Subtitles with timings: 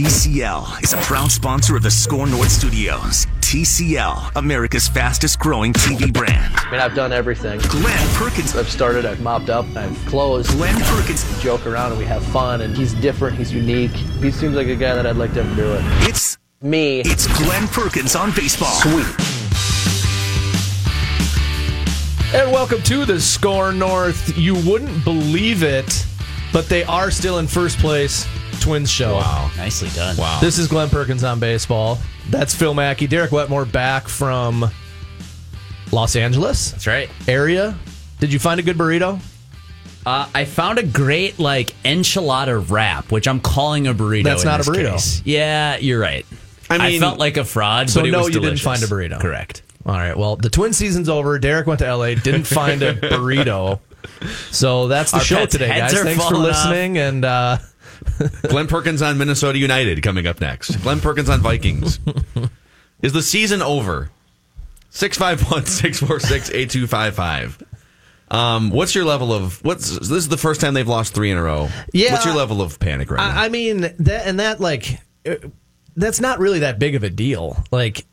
[0.00, 3.26] TCL is a proud sponsor of the SKOR North Studios.
[3.42, 6.54] TCL, America's fastest growing TV brand.
[6.56, 7.60] I mean, I've done everything.
[7.68, 8.56] Glen Perkins.
[8.56, 10.52] I've started, I've mopped up, I've closed.
[10.52, 11.30] Glen Perkins.
[11.30, 13.90] We joke around and we have fun, and he's different, he's unique.
[13.90, 15.82] He seems like a guy that I'd like to have do it.
[16.08, 17.00] It's Me.
[17.00, 18.72] it's Glen Perkins on baseball.
[18.80, 19.04] Sweet.
[22.32, 24.34] And welcome to the SKOR North.
[24.38, 26.06] You wouldn't believe it,
[26.54, 28.26] but they are still in first place.
[28.60, 29.14] Twins show.
[29.14, 29.50] Wow.
[29.56, 30.16] Nicely done.
[30.16, 30.38] Wow.
[30.40, 31.98] This is Glen Perkins on baseball.
[32.28, 33.06] That's Phil Mackey.
[33.06, 34.70] Derek Wetmore back from
[35.92, 37.10] Los Angeles That's right.
[37.26, 37.76] area.
[38.20, 39.20] Did you find a good burrito?
[40.06, 44.24] Uh, I found a great like enchilada wrap, which I'm calling a burrito.
[44.24, 44.92] That's in not a burrito.
[44.92, 45.22] case.
[45.24, 46.24] Yeah, you're right.
[46.70, 48.82] I mean, I, felt like a fraud, So but it no, was you didn't find
[48.82, 49.20] a burrito.
[49.20, 49.62] Correct.
[49.84, 50.16] All right.
[50.16, 51.38] Well, the twin season's over.
[51.38, 53.80] Derek went to LA, didn't find a burrito.
[54.50, 56.00] So that's the Our show today, heads guys.
[56.00, 56.64] are Thanks for falling off.
[56.66, 56.98] listening.
[56.98, 57.58] And uh,
[58.42, 60.76] Glen Perkins on Minnesota United coming up next.
[60.82, 61.98] Glen Perkins on Vikings.
[63.02, 64.10] Is the season over?
[64.90, 67.62] 651 646 8255.
[68.30, 71.36] Um, what's your level of what's this is the first time they've lost three in
[71.36, 71.68] a row.
[71.92, 72.12] Yeah.
[72.12, 73.40] What's your level of panic right now?
[73.40, 75.36] I, I mean that, and that like, uh,
[75.96, 77.64] that's not really that big of a deal.
[77.72, 78.04] Like,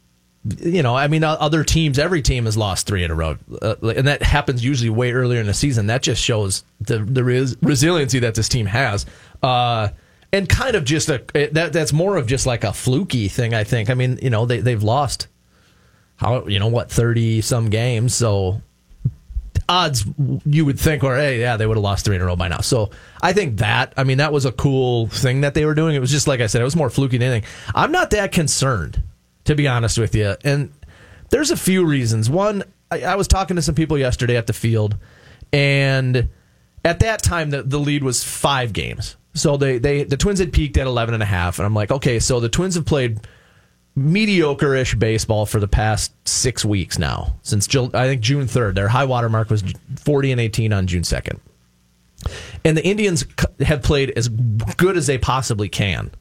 [0.60, 3.76] you know, I mean, other teams, every team has lost three in a row, uh,
[3.82, 5.88] and that happens usually way earlier in the season.
[5.88, 9.06] That just shows the the res- resiliency that this team has.
[9.42, 9.90] Uh,
[10.34, 13.54] and kind of just a that that's more of just like a fluky thing.
[13.54, 13.90] I think.
[13.90, 15.28] I mean, you know, they they've lost
[16.18, 18.62] how you know what thirty some games, so
[19.70, 20.06] odds
[20.46, 22.48] you would think, or hey, yeah, they would have lost three in a row by
[22.48, 22.62] now.
[22.62, 25.96] So I think that, I mean, that was a cool thing that they were doing.
[25.96, 27.50] It was just like I said, it was more fluky than anything.
[27.76, 29.02] I'm not that concerned,
[29.48, 30.36] to be honest with you.
[30.44, 30.72] And
[31.30, 32.30] there's a few reasons.
[32.30, 34.98] One, I, I was talking to some people yesterday at the field,
[35.52, 36.30] and
[36.86, 39.18] at that time, the, the lead was five games.
[39.34, 41.92] So they, they the Twins had peaked at 11 and a half, and I'm like,
[41.92, 43.20] okay, so the Twins have played
[43.96, 47.36] mediocre-ish baseball for the past six weeks now.
[47.42, 49.64] Since Jul- I think June third, their high water mark was
[49.96, 51.40] forty and eighteen on June second,
[52.66, 53.26] and the Indians
[53.60, 56.12] have played as good as they possibly can,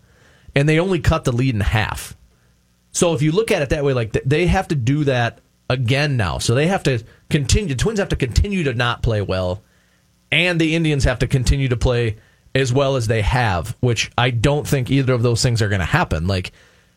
[0.54, 2.16] and they only cut the lead in half.
[2.96, 6.16] So if you look at it that way, like they have to do that again
[6.16, 6.38] now.
[6.38, 7.68] So they have to continue.
[7.68, 9.62] The Twins have to continue to not play well,
[10.32, 12.16] and the Indians have to continue to play
[12.54, 15.80] as well as they have, which I don't think either of those things are going
[15.80, 16.26] to happen.
[16.26, 16.52] Like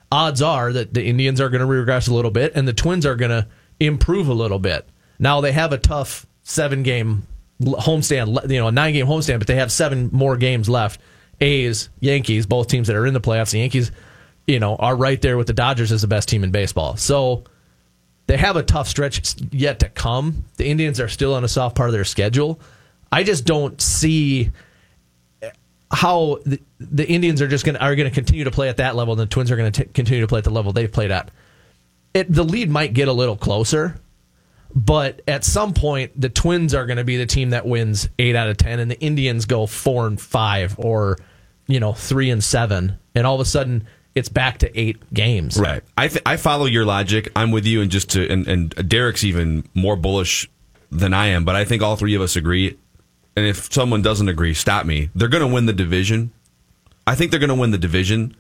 [0.10, 3.06] odds are that the Indians are going to regress a little bit, and the Twins
[3.06, 3.46] are going to
[3.82, 4.88] improve a little bit.
[5.20, 7.28] Now they have a tough seven game
[7.62, 11.02] homestand, you know, a nine game homestand, but they have seven more games left.
[11.42, 13.52] A's, Yankees, both teams that are in the playoffs.
[13.52, 13.92] The Yankees,
[14.50, 16.98] you know, are right there with the Dodgers as the best team in baseball.
[16.98, 17.44] So
[18.26, 20.46] they have a tough stretch yet to come.
[20.58, 22.60] The Indians are still on a soft part of their schedule.
[23.12, 24.52] I just don't see
[25.92, 28.96] how the, the Indians are just going are going to continue to play at that
[28.96, 31.12] level, and the Twins are going to continue to play at the level they've played
[31.12, 31.30] at.
[32.16, 34.00] It the lead might get a little closer,
[34.76, 38.36] but at some point the Twins are going to be the team that wins eight
[38.36, 41.18] out of ten, and the Indians go four and five, or
[41.68, 45.60] you know three and seven, and all of a sudden it's back to eight games.
[45.60, 45.84] Right.
[45.98, 47.32] I th- I follow your logic.
[47.36, 50.50] I'm with you, and just to and, and Derek's even more bullish
[50.92, 51.46] than I am.
[51.46, 52.78] But I think all three of us agree.
[53.36, 55.10] And if someone doesn't agree, stop me.
[55.16, 56.32] They're going to win the division.
[57.08, 58.36] I think they're going to win the division.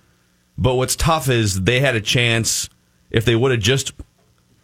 [0.57, 2.69] But what's tough is they had a chance
[3.09, 3.93] if they would have just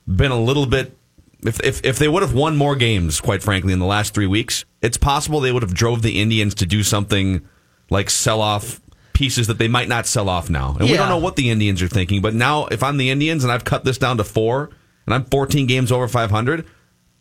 [0.08, 0.98] been a little bit.
[1.46, 4.28] If, if, if they would have won more games, quite frankly, in the last three
[4.28, 7.48] weeks, it's possible they would have drove the Indians to do something
[7.90, 8.82] like sell off
[9.16, 10.76] pieces that they might not sell off now.
[10.80, 12.22] And we don't know what the Indians are thinking.
[12.22, 14.70] But now, if I'm the Indians and I've cut this down to four,
[15.08, 16.66] and I'm 14 games over 500,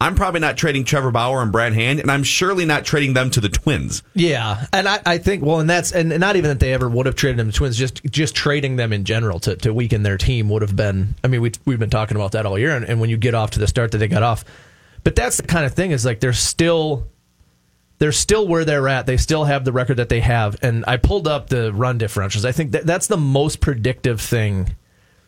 [0.01, 3.31] I'm probably not trading Trevor Bauer and Brad Hand, and I'm surely not trading them
[3.31, 4.03] to the Twins.
[4.15, 7.07] Yeah, and I, I think well, and that's and not even that they ever would
[7.07, 7.79] have traded them to Twins.
[7.79, 11.15] Just just trading them in general to, to weaken their team would have been.
[11.23, 13.35] I mean, we we've been talking about that all year, and, and when you get
[13.35, 14.45] off to the start that they got off,
[15.05, 17.07] but that's the kind of thing is like they're still
[18.05, 19.07] they're still where they're at.
[19.07, 22.45] They still have the record that they have, and I pulled up the run differentials.
[22.45, 24.77] I think that that's the most predictive thing.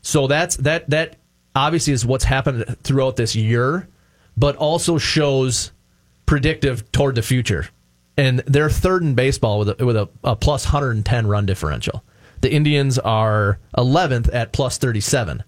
[0.02, 1.16] So that's that that
[1.54, 3.88] obviously is what's happened throughout this year,
[4.36, 5.72] but also shows
[6.26, 7.66] predictive toward the future.
[8.18, 12.04] And they're third in baseball with a, with a, a plus 110 run differential.
[12.42, 15.42] The Indians are 11th at plus 37.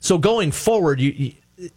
[0.00, 1.70] So going forward, you, you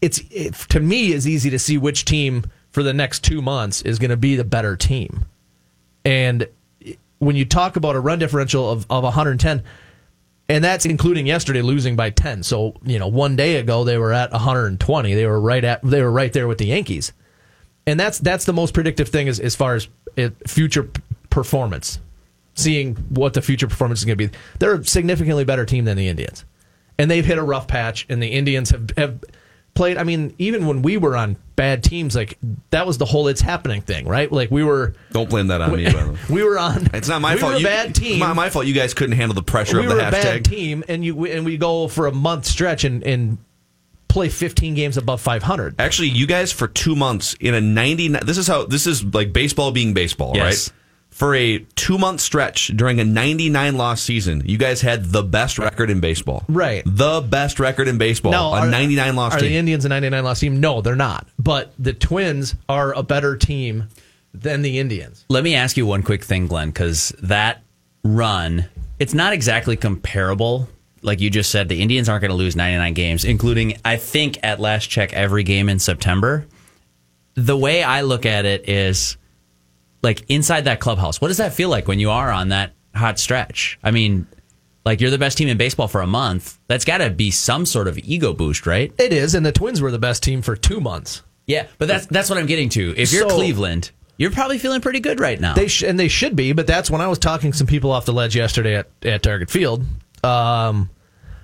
[0.00, 2.44] it's it, to me is easy to see which team
[2.78, 5.24] for the next two months is going to be the better team.
[6.04, 6.46] And
[7.18, 9.64] when you talk about a run differential of, of 110,
[10.48, 12.44] and that's including yesterday losing by 10.
[12.44, 15.12] So, you know, one day ago they were at 120.
[15.12, 17.12] They were right at they were right there with the Yankees.
[17.84, 20.88] And that's that's the most predictive thing as, as far as uh, future
[21.30, 21.98] performance.
[22.54, 24.38] seeing what the future performance is going to be.
[24.60, 26.44] They're a significantly better team than the Indians,
[26.96, 28.06] and they've hit a rough patch.
[28.08, 29.24] And the Indians have have
[29.78, 29.96] played.
[29.96, 32.36] I mean, even when we were on bad teams, like
[32.70, 34.30] that was the whole "it's happening" thing, right?
[34.30, 34.94] Like we were.
[35.12, 35.84] Don't blame that on me.
[35.86, 36.18] By the way.
[36.30, 36.90] we were on.
[36.92, 37.52] It's not my we fault.
[37.52, 38.18] Were a you, bad team.
[38.18, 38.66] My, my fault.
[38.66, 41.24] You guys couldn't handle the pressure we of the were a bad team, and you
[41.26, 43.38] and we go for a month stretch and, and
[44.08, 45.80] play 15 games above 500.
[45.80, 48.20] Actually, you guys for two months in a 99.
[48.26, 50.42] This is how this is like baseball being baseball, Yes.
[50.70, 50.77] right?
[51.10, 55.58] For a two month stretch during a 99 loss season, you guys had the best
[55.58, 56.44] record in baseball.
[56.48, 56.82] Right.
[56.86, 58.30] The best record in baseball.
[58.32, 59.48] Now, a are- 99 loss Are team.
[59.48, 60.60] the Indians a 99 loss team?
[60.60, 61.26] No, they're not.
[61.38, 63.88] But the Twins are a better team
[64.32, 65.24] than the Indians.
[65.28, 67.62] Let me ask you one quick thing, Glen, because that
[68.04, 68.66] run,
[69.00, 70.68] it's not exactly comparable.
[71.02, 74.38] Like you just said, the Indians aren't going to lose 99 games, including, I think,
[74.44, 76.46] at last check, every game in September.
[77.34, 79.16] The way I look at it is
[80.02, 83.18] like inside that clubhouse, what does that feel like when you are on that hot
[83.18, 83.78] stretch?
[83.82, 84.26] I mean,
[84.84, 86.58] like you're the best team in baseball for a month.
[86.68, 88.92] That's got to be some sort of ego boost, right?
[88.98, 91.22] It is, and the Twins were the best team for two months.
[91.46, 92.94] Yeah, but that's that's what I'm getting to.
[92.96, 95.54] If you're So- Cleveland, you're probably feeling pretty good right now.
[95.54, 97.90] They sh- and they should be, but that's when I was talking to some people
[97.92, 99.84] off the ledge yesterday at, at Target Field.
[100.24, 100.90] Um,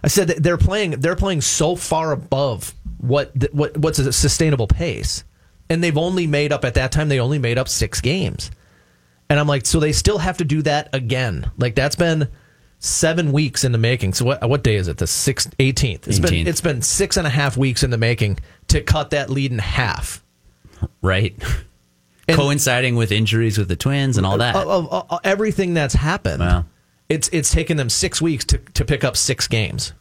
[0.02, 4.66] I said that they're playing they're playing so far above what what what's a sustainable
[4.66, 5.24] pace,
[5.70, 8.50] and they've only made up at that time they only made up six games,
[9.28, 11.50] and I'm like, so they still have to do that again.
[11.58, 12.28] Like that's been
[12.78, 14.12] seven weeks in the making.
[14.14, 14.98] So what what day is it?
[14.98, 16.06] The sixth, eighteenth.
[16.08, 16.46] It's been 18th.
[16.46, 18.38] it's been six and a half weeks in the making
[18.68, 20.22] to cut that lead in half.
[21.02, 21.34] right?
[22.26, 24.56] And- Coinciding with injuries with the Twins and all that.
[24.56, 26.40] of, of- of everything that's happened.
[26.40, 26.64] Wow.
[27.10, 29.92] It's it's taken them six weeks to, to pick up six games.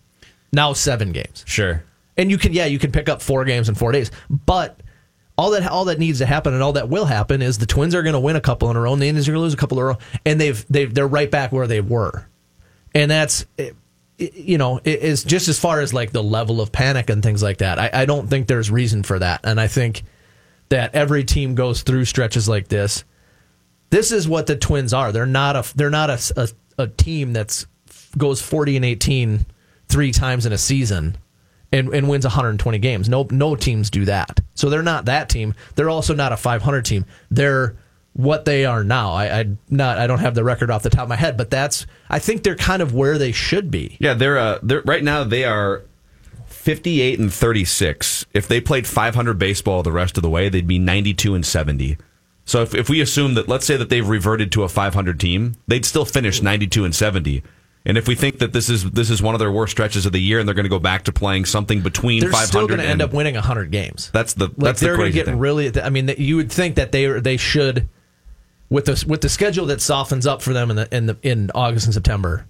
[0.54, 1.44] Now seven games.
[1.46, 1.84] sure.
[2.16, 4.10] And you can yeah, you can pick up four games in four days.
[4.30, 4.80] But
[5.38, 7.96] all that all that needs to happen and all that will happen is the Twins
[7.96, 9.44] are going to win a couple in a row, and the Indians are going to
[9.44, 12.28] lose a couple in a row, and they've they they're right back where they were,
[12.94, 13.46] and that's
[14.18, 17.58] you know is just as far as like the level of panic and things like
[17.58, 17.80] that.
[17.80, 20.04] I, I don't think there's reason for that, and I think
[20.70, 23.04] that every team goes through stretches like this.
[23.90, 25.12] This is what the Twins are.
[25.12, 27.66] They're not a they're not a, a, a team that's
[28.18, 29.46] goes 40 and 18
[29.88, 31.18] three times in a season
[31.74, 33.10] and, and wins 120 games.
[33.10, 34.40] No no teams do that.
[34.54, 35.56] So they're not that team.
[35.76, 37.06] They're also not a 500 team.
[37.32, 37.76] They're
[38.14, 39.12] what they are now.
[39.12, 41.50] I I not I don't have the record off the top of my head, but
[41.50, 43.98] that's I think they're kind of where they should be.
[44.00, 45.84] Yeah, they're uh, they're right now they are
[46.46, 48.28] 58 and 36.
[48.34, 51.98] If they played 500 baseball the rest of the way, they'd be 92 and 70.
[52.46, 55.56] So if, if we assume that let's say that they've reverted to a 500 team,
[55.68, 57.42] they'd still finish 92 and 70.
[57.86, 60.14] And if we think that this is this is one of their worst stretches of
[60.14, 62.68] the year and they're going to go back to playing something between They're 500 still
[62.68, 64.10] going to end up winning 100 games.
[64.14, 65.38] That's the Like that's the they're going to get thing.
[65.38, 65.82] really.
[65.82, 67.90] I mean, you would think that they they should
[68.70, 71.52] with the with the schedule that softens up for them in the in the in
[71.54, 72.46] August and September.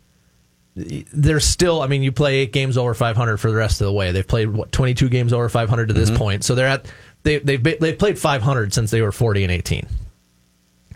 [0.75, 1.81] They're still.
[1.81, 4.11] I mean, you play eight games over 500 for the rest of the way.
[4.11, 6.17] They've played what 22 games over 500 to this Mm-hmm.
[6.17, 6.43] point.
[6.43, 6.85] So they're at
[7.23, 9.87] they they've they've played 500 since they were 40 and 18.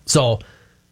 [0.05, 0.39] So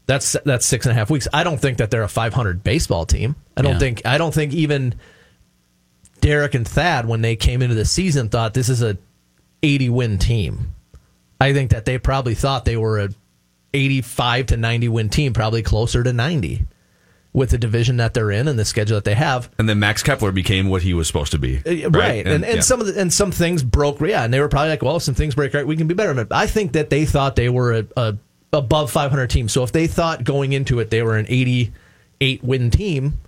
[0.08, 1.28] that's that's six and a half weeks.
[1.34, 3.36] I don't think that they're a 500 baseball team.
[3.58, 3.80] I don't Yeah.
[3.80, 4.96] think I don't think even
[6.22, 8.98] Derek and Thad when they came into the season thought this is a
[9.64, 10.74] 80 win team.
[11.40, 13.10] I think that they probably thought they were a
[13.74, 16.66] 85 to 90 win team, probably closer to 90
[17.34, 19.50] with the division that they're in and the schedule that they have.
[19.60, 21.58] and then Max Kepler became what he was supposed to be.
[21.58, 22.26] Uh, Right.
[22.26, 22.62] And and, yeah.
[22.62, 25.04] some of the, and some things broke yeah, and they were probably like, well, if
[25.04, 26.14] some things break right, we can be better.
[26.14, 28.16] But I think that they thought they were a, a
[28.56, 29.48] above 500 team.
[29.50, 33.20] So if they thought going into it they were an 88 win team,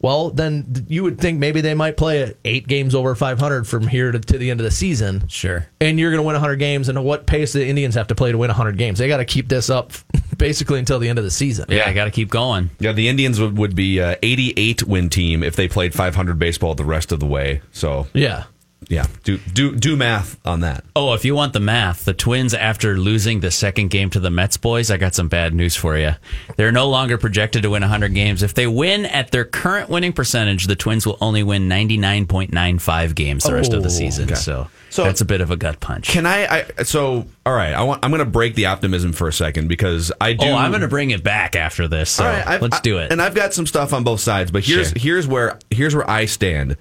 [0.00, 4.12] well, then you would think maybe they might play eight games over 500 from here
[4.12, 5.26] to, to the end of the season.
[5.28, 5.66] Sure.
[5.80, 6.88] And you're going to win 100 games.
[6.88, 9.00] And what pace do the Indians have to play to win 100 games?
[9.00, 9.92] They got to keep this up
[10.38, 11.66] basically until the end of the season.
[11.68, 12.70] Yeah, I got to keep going.
[12.78, 16.76] Yeah, the Indians would, would be a 88 win team if they played 500 baseball
[16.76, 17.60] the rest of the way.
[17.72, 18.44] So Yeah.
[18.88, 20.84] Yeah, do do do math on that.
[20.94, 24.30] Oh, if you want the math, the Twins, after losing the second game to the
[24.30, 26.12] Mets boys, I got some bad news for you.
[26.56, 28.42] They're no longer projected to win 100 games.
[28.42, 33.44] If they win at their current winning percentage, the Twins will only win 99.95 games
[33.44, 34.24] the rest of the Oh, season.
[34.26, 34.34] okay.
[34.36, 36.08] So, So- that's a bit of a gut punch.
[36.08, 36.46] Can I?
[36.78, 37.72] I so all right.
[37.74, 38.04] I want.
[38.04, 40.46] I'm going to break the optimism for a second because I do.
[40.46, 42.10] oh, I'm going to bring it back after this.
[42.10, 43.12] So right, let's I- do it.
[43.12, 44.98] And I've got some stuff on both sides, but here's Sure.
[44.98, 46.76] here's where here's where I stand.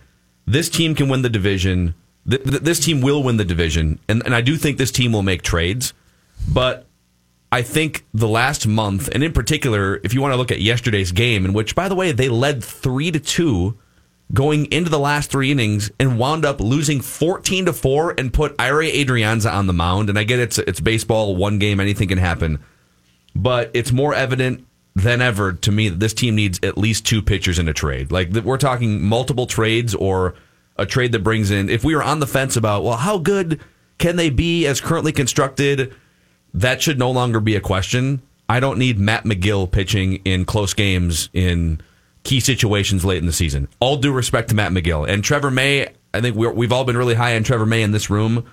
[0.48, 1.94] This team can win the division.
[2.28, 5.12] Th- th- this team will win the division, and and I do think this team
[5.12, 5.94] will make trades.
[6.52, 6.88] But
[7.52, 11.12] I think the last month, and in particular, if you want to look at yesterday's
[11.12, 13.78] game, in which, by the way, they led three to two
[14.34, 18.58] going into the last three innings and wound up losing 14 to 4 and put
[18.58, 22.18] Ehire Adrianza on the mound and I get it's it's baseball one game anything can
[22.18, 22.60] happen
[23.34, 24.67] but it's more evident
[24.98, 28.12] than ever to me that this team needs at least two pitchers in a trade.
[28.12, 30.34] Like we're talking multiple trades or
[30.76, 31.70] a trade that brings in.
[31.70, 33.62] If we were on the fence about well, how good
[34.00, 35.94] can they be as currently constructed?
[36.54, 38.24] That should no longer be a question.
[38.50, 41.80] I don't need Matt Magill pitching in close games in
[42.24, 43.68] key situations late in the season.
[43.80, 45.90] All due respect to Matt Magill and Trevor May.
[46.14, 48.46] I think we're, we've all been really high on Trevor May in this room,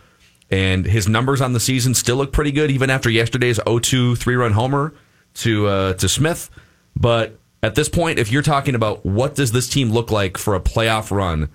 [0.50, 4.52] and his numbers on the season still look pretty good, even after yesterday's 0-2 three-run
[4.52, 4.92] homer
[5.34, 6.50] to uh, to Smith.
[6.96, 10.54] But at this point, if you're talking about what does this team look like for
[10.54, 11.50] a playoff run,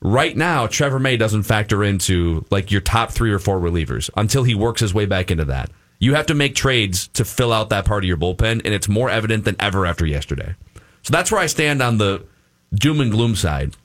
[0.00, 4.44] right now Trevor May doesn't factor into like your top three or four relievers until
[4.44, 5.70] he works his way back into that.
[5.98, 8.88] You have to make trades to fill out that part of your bullpen, and it's
[8.88, 10.54] more evident than ever after yesterday.
[11.02, 12.24] So that's where I stand on the
[12.74, 13.76] doom and gloom side.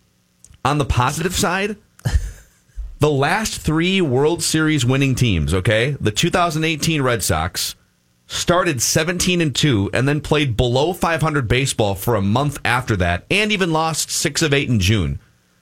[0.63, 1.77] On the positive side,
[3.00, 5.98] the last three World Series winning teams, okay?
[6.00, 7.75] The 2018 Red Sox
[8.27, 13.25] started 17 and 2 and then played below 500 baseball for a month after that
[13.29, 15.20] and even lost 6 of 8 in June.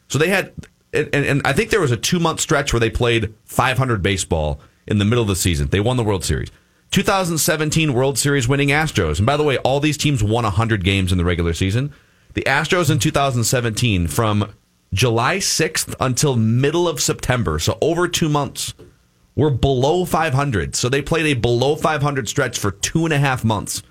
[0.08, 0.54] So they had
[0.94, 4.60] and, and I think there was a 2 month stretch where they played 500 baseball
[4.88, 5.68] in the middle of the season.
[5.68, 6.52] They won the World Series.
[6.92, 9.18] 2017 World Series winning Astros.
[9.18, 11.92] And by the way, all these teams won 100 games in the regular season.
[12.36, 14.54] The Astros in 2017 from
[14.94, 18.76] July 6th until middle of September, so over 2 months
[19.36, 20.76] were below 500.
[20.76, 23.84] So they played a below 500 stretch for two and a half months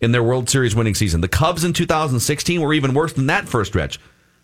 [0.00, 1.20] in their World Series winning season.
[1.20, 3.98] The Cubs in 2016 were even worse than that first stretch.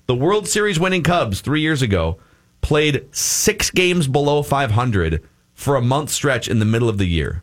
[0.06, 2.18] The World Series winning Cubs three years ago
[2.60, 5.22] played six games below 500
[5.54, 7.42] for a month stretch in the middle of the year.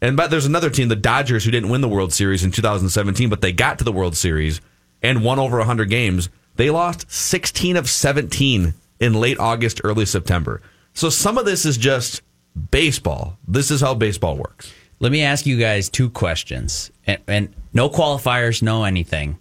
[0.00, 3.28] And but there's another team, the Dodgers, who didn't win the World Series in 2017,
[3.30, 4.60] but they got to the World Series
[5.02, 6.28] and won over 100 games.
[6.56, 10.60] They lost 16 of 17 in late August, early September.
[10.92, 12.22] So some of this is just
[12.70, 13.38] baseball.
[13.46, 14.72] This is how baseball works.
[14.98, 19.38] Let me ask you guys two questions, and, and no qualifiers, no anything,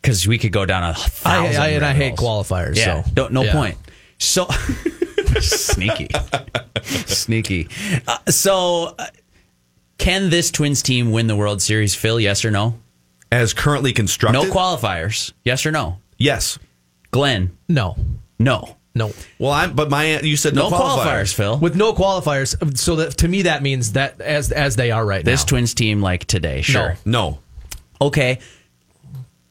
[0.00, 1.62] because we could go down a I, thousand.
[1.62, 2.76] I, and I hate qualifiers.
[2.76, 3.52] Yeah, so don't, no yeah.
[3.52, 3.78] point.
[4.18, 4.46] So
[5.40, 6.08] sneaky,
[6.82, 7.68] sneaky.
[8.06, 9.06] Uh, so, uh,
[9.98, 11.94] can this Twins team win the World Series?
[11.94, 12.78] Phil, yes or no?
[13.30, 15.98] As currently constructed, No qualifiers, yes or no?
[16.18, 16.58] yes.
[17.12, 17.96] Glen, No,
[18.38, 18.76] no.
[18.94, 19.12] No.
[19.38, 21.58] Well, I'm, but my you said no, No qualifiers, Phil.
[21.58, 25.24] With no qualifiers, so that to me that means that as as they are right
[25.24, 25.42] this now.
[25.42, 26.96] This Twins team, like today, sure.
[27.04, 27.38] No,
[28.02, 28.38] Okay.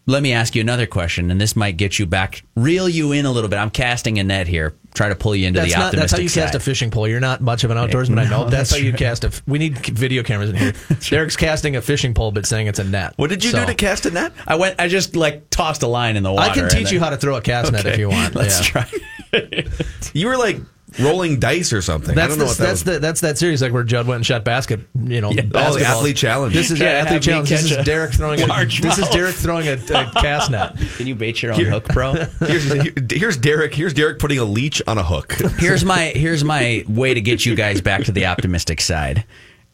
[0.08, 3.26] Let me ask you another question, and this might get you back, reel you in
[3.28, 3.58] a little bit.
[3.58, 5.86] I'm casting a net here, try to pull you into That's the not.
[5.88, 6.42] optimistic That's how you side.
[6.42, 7.08] cast a fishing pole.
[7.08, 8.20] You're not much of an outdoorsman.
[8.20, 8.44] I know.
[8.46, 9.32] No, That's, how that's you cast a.
[9.48, 10.74] We need video cameras in here.
[11.02, 13.14] Derek's casting a fishing pole, but saying it's a net.
[13.18, 14.34] What did you So, do to cast a net?
[14.48, 14.80] I went.
[14.80, 16.50] I just like tossed a line in the water.
[16.50, 18.34] I can teach then- you how to throw a cast net if you want.
[18.36, 18.86] Let's yeah.
[18.86, 18.92] try.
[20.14, 20.58] You were like
[21.00, 22.12] rolling dice or something.
[22.12, 22.94] I That's don't know the, what that that's was.
[22.96, 24.82] the that's that series like where Judd went and shot basket.
[25.04, 26.54] You know, Oh, the athlete challenge.
[26.54, 27.50] This is Try yeah, athlete challenge.
[27.50, 28.48] This is Derek throwing a.
[28.48, 29.08] large This is.
[29.10, 30.76] Derek throwing a, a cast net.
[30.98, 32.14] Can you bait your own hook, bro?
[32.40, 33.74] here's, here- here's Derek.
[33.74, 35.34] Here's Derek putting a leech on a hook.
[35.60, 39.26] here's my here's my way to get you guys back to the optimistic side.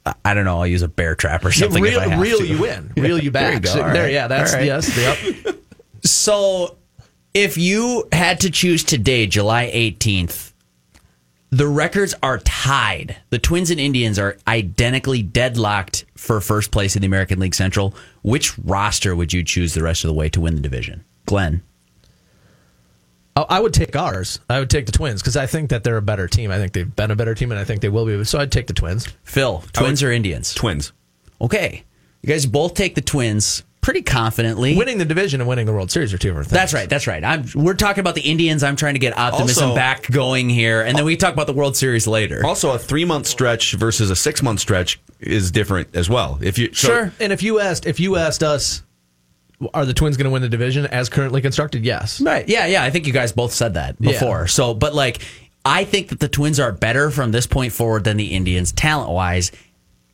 [0.05, 0.59] I- I don't know.
[0.59, 1.83] I'll use a bear trap or something.
[1.83, 2.45] if reel I have reel to.
[2.47, 3.53] you in, reel you back.
[3.55, 3.69] you go.
[3.71, 4.65] So- All there, yeah, that's All right.
[4.65, 4.95] yes.
[5.45, 5.55] Yep.
[6.03, 6.77] So,
[7.33, 10.46] if you had to choose today, July 18th,
[11.49, 13.17] the records are tied.
[13.29, 17.93] The Twins and Indians are identically deadlocked for first place in the American League Central.
[18.21, 21.05] Which roster would you choose the rest of the way to win the division?
[21.25, 21.63] Glen.
[23.35, 24.39] I I would take ours.
[24.49, 26.51] I would take the Twins because I think that they're a better team.
[26.51, 28.23] I think they've been a better team, and I think they will be.
[28.25, 29.07] So I'd take the Twins.
[29.23, 30.53] Phil, Twins or Indians?
[30.53, 30.91] Twins.
[31.39, 31.83] Okay.
[32.21, 34.75] You guys both take the Twins pretty confidently.
[34.75, 36.59] Winning the division and winning the World Series are two different things.
[36.59, 36.89] That's right.
[36.89, 37.23] That's right.
[37.23, 38.63] I'm, we're talking about the Indians.
[38.63, 41.53] I'm trying to get optimism Also- back going here, and then we talk about the
[41.53, 42.45] World Series later.
[42.45, 46.37] Also, a three month stretch versus a six month stretch is different as well.
[46.41, 47.13] If you so- Sure.
[47.19, 48.83] And if you asked, if you asked us,
[49.73, 51.83] are the Twins going to win the division as currently constructed?
[51.85, 52.21] Yes.
[52.21, 52.47] Right.
[52.47, 52.83] Yeah, yeah.
[52.83, 54.11] I think you guys both said that Yeah.
[54.11, 54.47] before.
[54.47, 55.19] So, but like,
[55.65, 59.09] I think that the Twins are better from this point forward than the Indians talent
[59.11, 59.51] wise.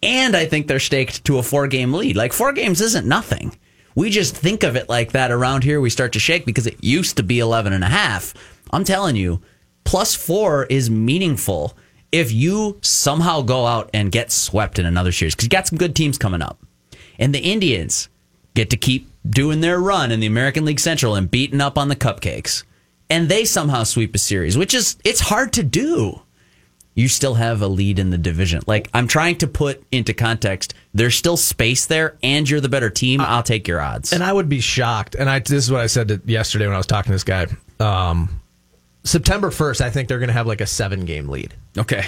[0.04, 2.16] And I think they're staked to a four game lead.
[2.16, 3.58] Like, four games isn't nothing.
[3.96, 5.80] We just think of it like that around here.
[5.80, 8.34] We start to shake because it used to be 11 and a half.
[8.72, 9.42] I'm telling you,
[9.84, 11.78] plus four is meaningful
[12.12, 15.78] if you somehow go out and get swept in another series because you got some
[15.78, 16.60] good teams coming up.
[17.20, 18.10] And the Indians
[18.56, 21.88] get to keep doing their run in the American League Central and beating up on
[21.88, 22.64] the cupcakes.
[23.10, 26.22] And they somehow sweep a series, which is it's hard to do.
[26.96, 28.62] You still have a lead in the division.
[28.68, 32.90] Like I'm trying to put into context, there's still space there and you're the better
[32.90, 33.22] team.
[33.22, 34.14] I'll take your odds.
[34.14, 35.16] And I would be shocked.
[35.16, 37.24] And I this is what I said to, yesterday when I was talking to this
[37.24, 37.48] guy.
[37.80, 38.42] Um,
[39.04, 41.54] September first, I think they're going to have like a seven game lead.
[41.78, 42.06] okay.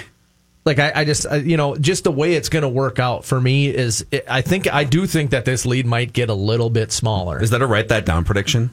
[0.64, 3.24] like I, I just I, you know just the way it's going to work out
[3.24, 6.70] for me is I think I do think that this lead might get a little
[6.70, 7.42] bit smaller.
[7.42, 8.70] Is that a write that down prediction?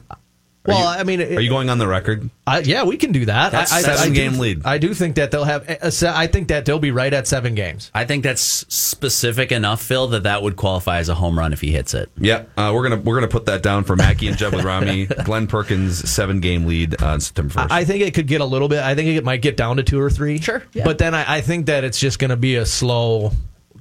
[0.66, 2.30] Well, you- I mean, Are you going on the record?
[2.46, 3.52] I, yeah, we can do that.
[3.52, 4.62] That's I, I, seven I do- game lead.
[4.64, 5.68] I do think that they'll have.
[5.68, 7.90] Eh, eh, a I think that they'll be right at seven games.
[7.94, 11.60] I think that's specific enough, Phil, that that would qualify as a home run if
[11.60, 12.10] he hits it.
[12.18, 15.06] Yeah, uh, we're gonna we're gonna put that down for Mackey and Judd with Rami.
[15.24, 17.72] Glen Perkins seven game lead uh, on September first.
[17.72, 18.82] I think it could get a little bit.
[18.82, 20.40] I think it might get down to two or three.
[20.40, 20.84] Sure, yeah.
[20.84, 23.32] But then I, I think that it's just going to be a slow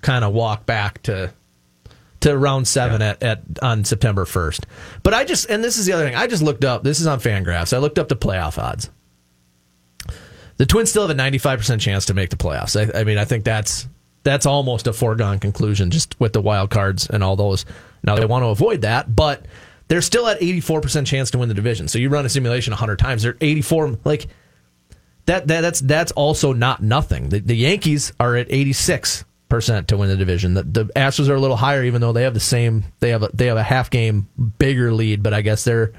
[0.02, 1.34] kind of walk back to
[2.24, 4.66] to round seven at, at on September first.
[5.04, 6.16] But I just and this is the other thing.
[6.16, 6.84] I just looked up.
[6.84, 7.74] This is on Fangraphs.
[7.74, 8.90] I looked up the playoff odds.
[10.58, 12.80] The Twins still have a ninety five percent chance to make the playoffs.
[12.80, 13.88] I, I mean, I think that's
[14.24, 17.66] that's almost a foregone conclusion just with the wild cards and all those.
[18.04, 19.46] Now they want to avoid that, but
[19.90, 21.90] they're still at eighty four percent chance to win the division.
[21.90, 23.98] So you run a simulation hundred times, they're eighty four.
[24.06, 24.28] Like
[25.26, 27.30] that, that that's that's also not nothing.
[27.30, 30.54] The, the Yankees are at eighty six percent to win the division.
[30.56, 32.84] The, the Astros are a little higher, even though they have the same.
[33.00, 35.94] They have a they have a half game bigger lead, but I guess their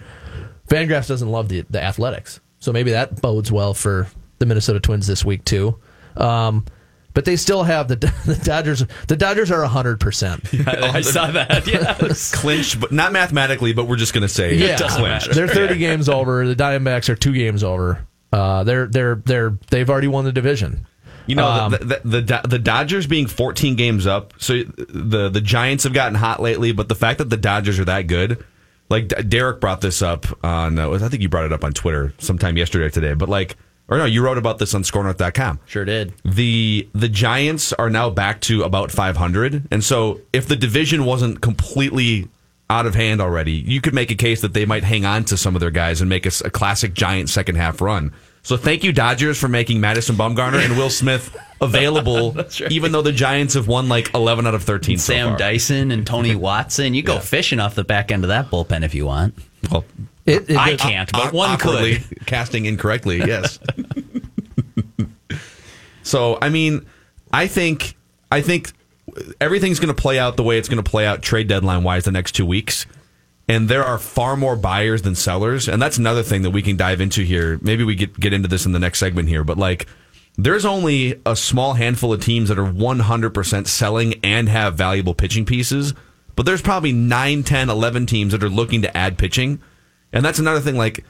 [0.68, 4.08] Fangraphs doesn't love the the Athletics, so maybe that bodes well for
[4.38, 5.78] the Minnesota Twins this week too.
[6.16, 6.64] Um,
[7.12, 7.96] but they still have the
[8.26, 8.84] the Dodgers.
[9.08, 10.42] The Dodgers are hundred percent.
[10.66, 11.66] I saw that.
[11.66, 12.34] Yes.
[12.34, 13.72] clinch, but not mathematically.
[13.72, 15.26] But we're just gonna say Yeah, clinch.
[15.26, 16.46] they're thirty games over.
[16.46, 18.06] The Diamondbacks are two games over.
[18.32, 20.86] Uh, they're they're they're they've already won the division.
[21.26, 24.34] You know, Um, the, the, the the Dodgers being 14 games up.
[24.38, 27.84] So the the Giants have gotten hot lately, but the fact that the Dodgers are
[27.86, 28.44] that good,
[28.90, 31.72] like D- Derek brought this up on, uh, I think you brought it up on
[31.72, 33.56] Twitter sometime yesterday or today, but like,
[33.88, 35.60] or no, you wrote about this on SKORNorth.com.
[35.66, 36.12] Sure did.
[36.24, 41.40] The the Giants are now back to about 500, and so if the division wasn't
[41.40, 42.28] completely
[42.70, 45.36] out of hand already, you could make a case that they might hang on to
[45.36, 48.12] some of their guys and make a classic Giant second half run.
[48.44, 52.60] So thank you Dodgers for making Madison Bumgarner and Will Smith available, right.
[52.70, 54.98] even though the Giants have won like 11 out of 13.
[54.98, 55.38] so Sam far.
[55.38, 56.92] Dyson and Tony Watson.
[56.94, 57.20] You go Yeah.
[57.20, 59.34] fishing off the back end of that bullpen if you want.
[59.70, 59.84] Well,
[60.26, 62.26] It, it- I it- can't, but Aw- one awkwardly could.
[62.26, 63.16] casting incorrectly.
[63.18, 63.58] Yes.
[66.02, 66.86] so I mean,
[67.32, 67.96] I think
[68.30, 68.72] I think
[69.40, 72.04] everything's going to play out the way it's going to play out trade deadline wise
[72.04, 72.86] the next two weeks.
[73.46, 76.76] And there are far more buyers than sellers, and that's another thing that we can
[76.76, 77.58] dive into here.
[77.60, 79.86] Maybe we get get into this in the next segment here, but like.
[80.36, 85.44] There's only a small handful of teams that are 100% selling and have valuable pitching
[85.44, 85.94] pieces,
[86.34, 89.62] but there's probably 9, 10, 11 teams that are looking to add pitching.
[90.12, 91.04] And that's another thing like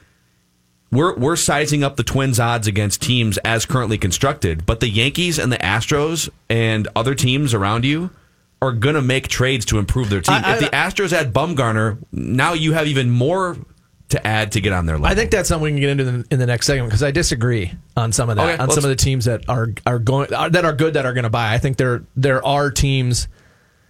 [0.91, 5.37] we're we're sizing up the Twins odds against teams as currently constructed, but the Yankees
[5.37, 8.11] and the Astros and other teams around you
[8.65, 10.35] are going to make trades to improve their team.
[10.43, 13.57] I- if the Astros add Bumgarner, now you have even more
[14.09, 15.07] to add to get on their level.
[15.07, 17.01] I think that's something we can get into in the, in the next segment because
[17.01, 18.43] I disagree on some of that.
[18.53, 21.05] Okay, on some of the teams that are are going are, that are good that
[21.05, 21.53] are going to buy.
[21.53, 23.27] I think there there are teams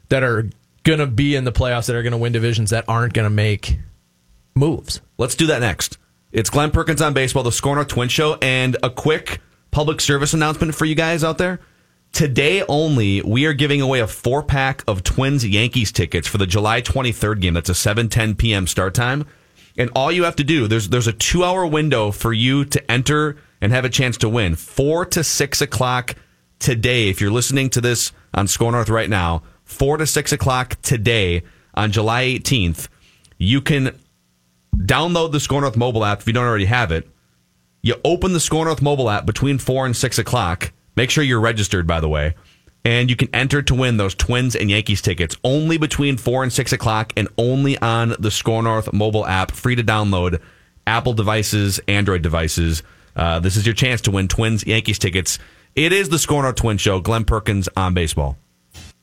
[0.10, 0.50] that are
[0.84, 3.26] going to be in the playoffs that are going to win divisions that aren't going
[3.26, 3.78] to make
[4.56, 5.02] moves.
[5.18, 5.98] Let's do that next.
[6.32, 10.34] It's Glen Perkins on baseball, the SKOR North Twin Show, and a quick public service
[10.34, 11.60] announcement for you guys out there.
[12.16, 16.48] Today only, we are giving away a four pack of Twins Yankees tickets for the
[16.48, 17.56] July 23rd game.
[17.56, 18.68] That's a 7:10 p.m.
[18.68, 19.26] start time.
[19.78, 22.90] And all you have to do there's there's a two hour window for you to
[22.90, 24.56] enter and have a chance to win.
[24.56, 26.16] Four to six o'clock
[26.58, 27.10] today.
[27.10, 31.44] If you're listening to this on SKOR North right now, four to six o'clock today
[31.74, 32.88] on July 18th,
[33.38, 34.00] you can
[34.74, 37.10] download the SKOR North mobile app if you don't already have it.
[37.82, 40.72] You open the SKOR North mobile app between four and six o'clock.
[40.96, 42.36] Make sure you're registered, by the way,
[42.84, 46.54] and you can enter to win those Twins and Yankees tickets only between four and
[46.54, 50.40] six o'clock, and only on the SKOR North mobile app, free to download,
[50.88, 52.84] Apple devices, Android devices.
[53.16, 55.40] Uh, this is your chance to win Twins Yankees tickets.
[55.74, 57.00] It is the SKOR North Twin Show.
[57.00, 58.38] Glen Perkins on baseball.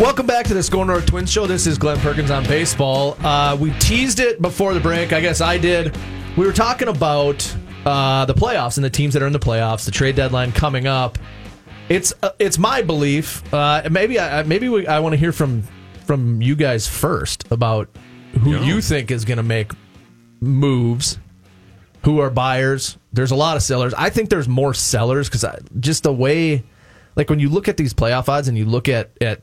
[0.00, 1.46] Welcome back to the SKOR North Twins Show.
[1.46, 3.16] This is Glen Perkins on baseball.
[3.24, 5.12] Uh, we teased it before the break.
[5.12, 5.96] I guess I did.
[6.36, 9.84] We were talking about uh, the playoffs and the teams that are in the playoffs,
[9.84, 11.16] the trade deadline coming up.
[11.88, 13.42] It's uh, it's my belief.
[13.54, 15.62] Uh, maybe I maybe we, I want to hear from
[16.04, 17.88] from you guys first about
[18.40, 19.70] who you think is going to make
[20.40, 21.18] moves
[22.02, 22.98] who are buyers.
[23.12, 23.94] There's a lot of sellers.
[23.94, 25.44] I think there's more sellers because
[25.78, 26.64] just the way,
[27.14, 29.42] like when you look at these playoff odds and you look at at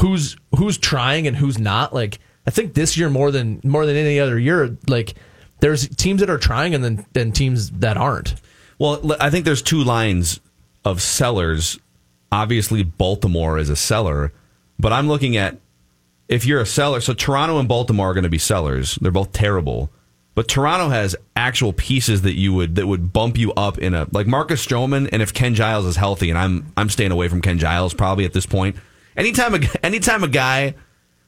[0.00, 1.94] who's who's trying and who's not.
[1.94, 5.14] Like I think this year more than more than any other year, like
[5.60, 8.34] there's teams that are trying and then then teams that aren't.
[8.78, 10.40] Well, I think there's two lines
[10.84, 11.78] of sellers.
[12.30, 14.32] Obviously, Baltimore is a seller,
[14.78, 15.58] but I'm looking at
[16.28, 17.00] if you're a seller.
[17.00, 18.96] So Toronto and Baltimore are going to be sellers.
[19.00, 19.90] They're both terrible,
[20.34, 24.06] but Toronto has actual pieces that you would that would bump you up in a
[24.12, 25.08] like Marcus Stroman.
[25.10, 28.24] And if Ken Giles is healthy, and I'm I'm staying away from Ken Giles probably
[28.24, 28.76] at this point.
[29.18, 30.74] Anytime a anytime a guy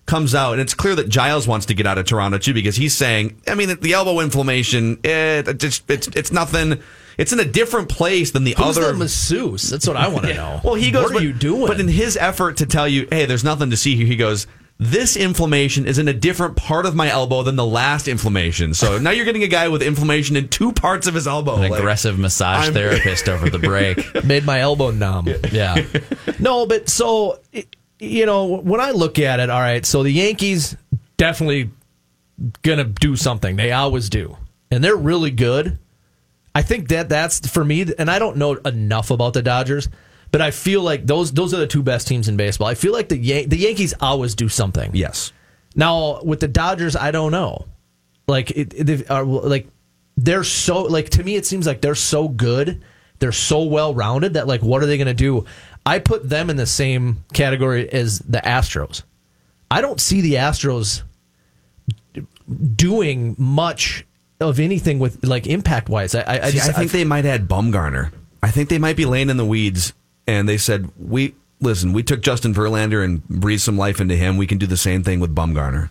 [0.06, 2.76] comes out, and it's clear that Giles wants to get out of Toronto too because
[2.76, 6.80] he's saying, I mean, the elbow inflammation, it, it just it's it's nothing.
[7.18, 9.68] It's in a different place than the Who's other the masseuse?
[9.68, 10.60] That's what I want to know.
[10.64, 11.02] well, he goes.
[11.02, 11.66] What are but, you doing?
[11.66, 14.46] But in his effort to tell you, hey, there's nothing to see here, he goes.
[14.82, 18.72] This inflammation is in a different part of my elbow than the last inflammation.
[18.72, 21.56] So now you're getting a guy with inflammation in two parts of his elbow.
[21.56, 23.98] An Like, aggressive massage I'm- therapist over the break.
[24.24, 25.28] made my elbow numb.
[25.52, 25.84] Yeah.
[26.38, 27.66] no, but so i-
[28.00, 29.84] you know when I look at it, all right.
[29.86, 30.76] So the Yankees
[31.16, 31.70] definitely
[32.62, 33.56] gonna do something.
[33.56, 34.36] They always do,
[34.70, 35.78] and they're really good.
[36.54, 39.88] I think that that's for me, and I don't know enough about the Dodgers,
[40.32, 42.66] but I feel like those those are the two best teams in baseball.
[42.66, 44.90] I feel like the Yan- the Yankees always do something.
[44.94, 45.32] Yes.
[45.76, 47.66] Now with the Dodgers, I don't know.
[48.26, 49.68] Like it, it they've- uh, are like
[50.16, 52.82] they're so like to me, it seems like they're so good,
[53.20, 55.44] they're so well rounded that like what are they going to do?
[55.90, 59.02] I put them in the same category as the Astros.
[59.72, 61.02] I don't see the Astros
[62.76, 64.06] doing much
[64.40, 66.14] of anything with like impact wise.
[66.14, 68.12] I, I, I See, just I think they might add Bumgarner.
[68.40, 69.92] I think they might be laying in the weeds,
[70.28, 71.92] and they said, "We listen.
[71.92, 74.36] We took Justin Verlander and breathed some life into him.
[74.36, 75.90] We can do the same thing with Bumgarner."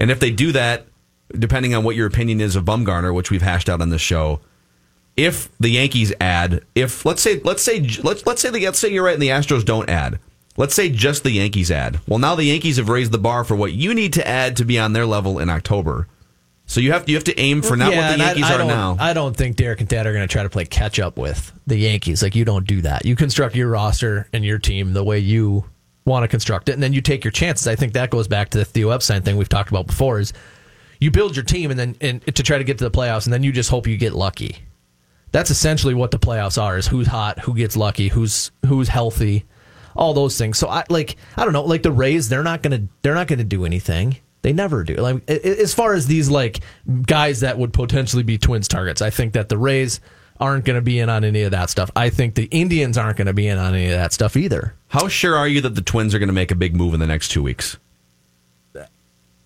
[0.00, 0.86] And if they do that,
[1.30, 4.40] depending on what your opinion is of Bumgarner, which we've hashed out on this show,
[5.18, 8.90] if the Yankees add, if let's say let's say let's let's say the, let's say
[8.90, 10.20] you're right and the Astros don't add.
[10.56, 12.00] Let's say just the Yankees add.
[12.06, 14.64] Well, now the Yankees have raised the bar for what you need to add to
[14.64, 16.08] be on their level in October.
[16.66, 18.64] So you have to you have to aim for not what the Yankees I, are
[18.64, 18.96] now.
[19.00, 21.52] I don't think Derek and Thad are going to try to play catch up with
[21.66, 22.22] the Yankees.
[22.22, 23.04] Like you don't do that.
[23.04, 25.64] You construct your roster and your team the way you
[26.04, 27.66] want to construct it, and then you take your chances.
[27.66, 30.20] I think that goes back to the Theo Epstein thing we've talked about before.
[30.20, 30.32] Is
[31.00, 33.32] you build your team and then and to try to get to the playoffs, and
[33.32, 34.58] then you just hope you get lucky.
[35.32, 39.44] That's essentially what the playoffs are: is who's hot, who gets lucky, who's who's healthy,
[39.96, 40.58] all those things.
[40.58, 43.44] So I like I don't know, like the Rays, they're not gonna they're not gonna
[43.44, 44.16] do anything.
[44.42, 44.94] They never do.
[44.94, 46.60] Like a- a- as far as these like
[47.06, 50.00] guys that would potentially be Twins targets, I think that the Rays
[50.40, 51.90] aren't going to be in on any of that stuff.
[51.96, 54.72] I think the Indians aren't going to be in on any of that stuff either.
[54.86, 57.00] How sure are you that the Twins are going to make a big move in
[57.00, 57.76] the next two weeks?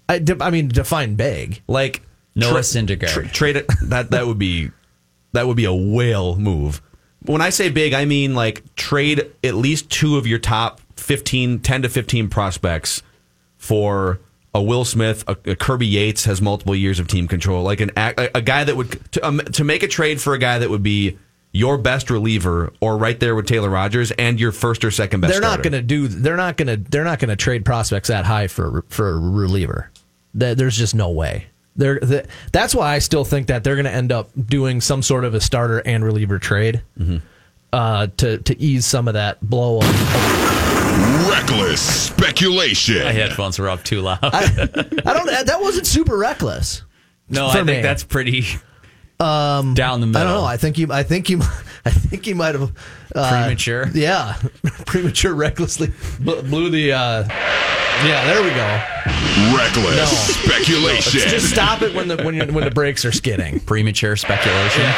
[0.08, 1.62] I, I mean, define big.
[1.66, 2.02] Like
[2.34, 3.08] Noah Syndergaard.
[3.08, 3.66] tra- trade it.
[3.84, 4.70] That that would be
[5.32, 6.80] that would be a whale move.
[7.24, 11.60] When I say big, I mean like trade at least two of your top 15,
[11.60, 13.02] 10 to fifteen prospects
[13.56, 14.18] for
[14.54, 17.90] a Will Smith, a, a Kirby Yates has multiple years of team control, like an
[17.96, 20.68] a, a guy that would to, um, to make a trade for a guy that
[20.68, 21.16] would be
[21.52, 25.32] your best reliever or right there with Taylor Rogers and your first or second best.
[25.32, 26.08] they're not going to do.
[26.08, 26.76] They're not going to.
[26.90, 29.90] They're not going to trade prospects that high for for a reliever.
[30.34, 31.46] There- There's just no way.
[31.76, 35.02] They're, the, that's why I still think that they're going to end up doing some
[35.02, 36.82] sort of a starter and reliever trade
[37.72, 39.78] uh, to to ease some of that blow.
[39.78, 43.02] Of, Reckless speculation.
[43.02, 44.18] My headphones were up too loud.
[44.22, 44.40] I
[45.14, 45.46] don't.
[45.46, 46.82] That wasn't super reckless.
[47.28, 47.80] no, I think me.
[47.82, 48.44] that's pretty
[49.74, 50.20] down the middle.
[50.20, 50.44] I don't know.
[50.44, 50.88] I think you.
[50.92, 51.40] I think you.
[51.84, 52.72] I think you might have
[53.14, 53.88] uh, Premature?
[53.92, 54.36] Yeah,
[54.86, 55.88] premature, recklessly
[56.20, 56.92] bl- blew the.
[56.92, 57.24] Uh,
[58.04, 59.56] yeah, there we go.
[59.56, 60.04] Reckless No.
[60.06, 61.20] speculation.
[61.28, 63.58] Just stop it when the when, you when the brakes are skidding.
[63.60, 64.92] Premature speculation.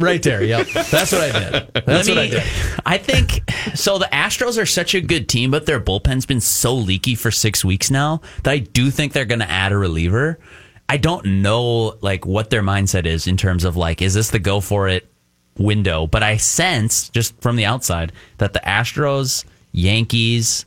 [0.00, 0.42] Right there.
[0.42, 0.66] Yep.
[0.90, 1.70] That's what I did.
[1.86, 2.42] That's Let what I did.
[2.86, 3.42] I think
[3.74, 3.98] so.
[3.98, 7.64] The Astros are such a good team, but their bullpen's been so leaky for six
[7.64, 10.38] weeks now that I do think they're going to add a reliever.
[10.88, 14.38] I don't know like what their mindset is in terms of like, is this the
[14.38, 15.10] go for it
[15.58, 16.06] window?
[16.06, 20.64] But I sense just from the outside that the Astros, Yankees,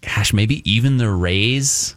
[0.00, 1.96] gosh, maybe even the Rays,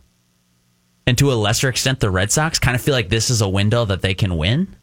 [1.05, 3.49] and to a lesser extent the Red Sox, kind of feel like this is a
[3.49, 4.75] window that they can win.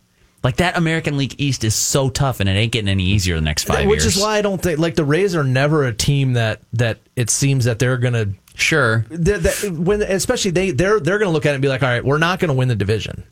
[0.43, 3.43] Like that American League East is so tough, and it ain't getting any easier the
[3.43, 4.07] next five Which years.
[4.07, 6.99] Which is why I don't think like the Rays are never a team that that
[7.15, 11.47] it seems that they're gonna sure, they're, that when especially they they're they're gonna look
[11.47, 13.25] at it and be like, all right, we're not gonna win the division.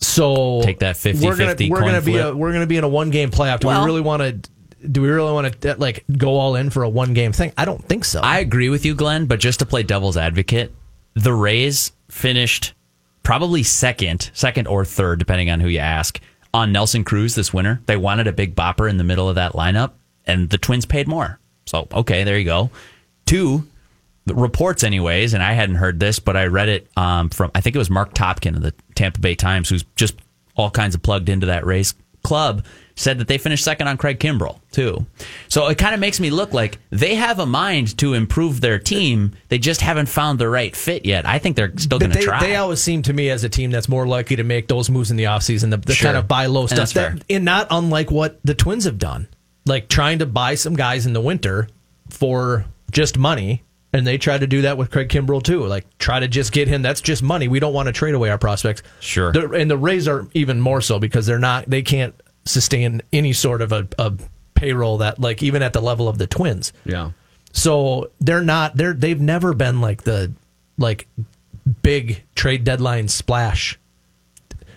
[0.00, 2.88] So Take that 50-50 We're gonna, we're gonna be a, we're gonna be in a
[2.88, 3.60] one game playoff.
[3.60, 4.50] Do Well- we really want to?
[4.90, 7.52] Do we really want to like go all in for a one game thing?
[7.56, 8.20] I don't think so.
[8.20, 9.26] I agree with you, Glen.
[9.26, 10.72] But just to play devil's advocate,
[11.14, 12.74] the Rays finished
[13.22, 16.18] probably second, second or third, depending on who you ask,
[16.52, 17.80] on Nelson Cruz this winter.
[17.86, 19.92] They wanted a big bopper in the middle of that lineup,
[20.26, 21.38] and the Twins paid more.
[21.66, 22.70] So, okay, there you go.
[23.24, 23.62] Two, the
[24.26, 27.74] reports, anyways, and I hadn't heard this, but I read it um, from, I think
[27.76, 30.14] it was Marc Topkin of the Tampa Bay Times, who's just
[30.56, 34.20] all kinds of plugged into that Rays club, said that they finished second on Craig
[34.20, 35.06] Kimbrel, too.
[35.48, 38.78] So it kind of makes me look like they have a mind to improve their
[38.78, 39.32] team.
[39.48, 41.26] They just haven't found the right fit yet.
[41.26, 42.38] I think they're still going to try.
[42.40, 45.10] they always seem to me as a team that's more likely to make those moves
[45.10, 46.08] in the offseason, the, the Sure.
[46.08, 46.92] kind of buy low stuff.
[46.92, 47.10] fair.
[47.14, 49.26] That, and not unlike what the Twins have done,
[49.66, 51.68] like trying to buy some guys in the winter
[52.10, 53.62] for just money.
[53.94, 55.64] And they tried to do that with Craig Kimbrel too.
[55.66, 56.80] Like try to just get him.
[56.82, 57.46] That's just money.
[57.48, 58.82] We don't want to trade away our prospects.
[59.00, 59.32] Sure.
[59.32, 61.68] The- and the Rays are even more so because they're not.
[61.68, 62.14] They can't
[62.46, 64.12] sustain any sort of a, a
[64.54, 66.72] payroll that like even at the level of the Twins.
[66.86, 67.10] Yeah.
[67.52, 70.32] So they're not they're they've never been like the
[70.78, 71.06] like
[71.82, 73.78] big trade deadline splash.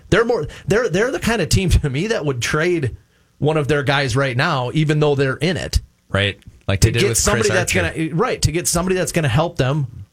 [0.09, 2.97] They're more they're they're the kind of team to me that would trade
[3.37, 5.79] one of their guys right now, even though they're in it.
[6.09, 6.37] right?
[6.67, 9.11] Like To they did get with somebody Chris that's gonna right to get somebody that's
[9.11, 10.05] gonna help them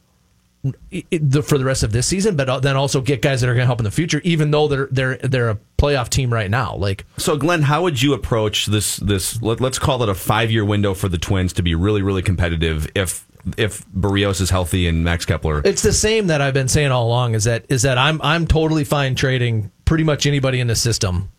[0.67, 3.49] i- i- the- for the rest of this season, but then also get guys that
[3.51, 6.51] are gonna help in the future, even though they're they're they're a playoff team right
[6.51, 6.77] now.
[6.77, 8.97] Like So, Glen, how would you approach this?
[8.99, 12.23] This let, us call it a five-year window for the Twins to be really, really
[12.23, 12.87] competitive.
[12.95, 13.25] If
[13.57, 17.09] if Berrios is healthy and Max Kepler, It's the same that I've been saying all
[17.09, 17.35] along.
[17.35, 21.31] Is that is that I'm I'm totally fine trading pretty much anybody in the system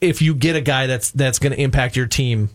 [0.00, 2.48] if you get a guy that's that's going to impact your team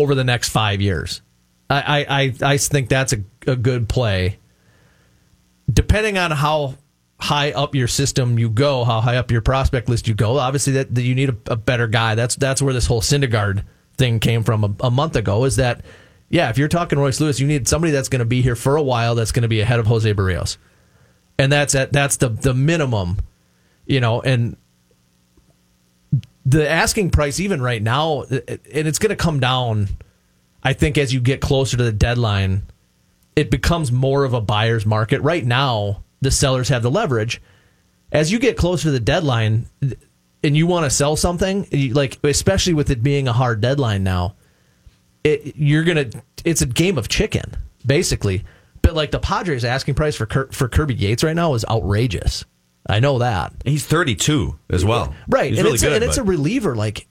[0.00, 1.22] over the next five years.
[1.68, 4.38] I I I, think that's a, a good play.
[5.72, 6.76] Depending on how
[7.18, 10.74] high up your system you go, how high up your prospect list you go, obviously
[10.74, 12.14] that, that you need a, a better guy.
[12.14, 13.64] That's that's where this whole Syndergaard
[13.96, 15.44] thing came from a, a month ago.
[15.44, 15.84] Is that
[16.28, 16.50] yeah?
[16.50, 18.82] If you're talking Royce Lewis, you need somebody that's going to be here for a
[18.82, 19.14] while.
[19.14, 20.56] That's going to be ahead of Jose Berrios,
[21.38, 23.18] and that's at that's the the minimum,
[23.86, 24.20] you know.
[24.20, 24.56] And
[26.46, 29.88] the asking price even right now, and it's going to come down.
[30.62, 32.62] I think as you get closer to the deadline,
[33.34, 35.20] it becomes more of a buyer's market.
[35.20, 37.42] Right now, the sellers have the leverage.
[38.12, 39.66] As you get closer to the deadline,
[40.44, 44.36] and you want to sell something, like especially with it being a hard deadline now,
[45.24, 46.08] it, you're gonna.
[46.44, 48.44] It's a game of chicken, basically.
[48.82, 52.44] But like the Padres asking price for for Kirby Yates right now is outrageous.
[52.88, 53.52] I know that.
[53.64, 55.12] he's 32 as well.
[55.28, 55.92] Right, He's and really it's good.
[55.92, 56.76] a, and it's a reliever.
[56.76, 57.08] Like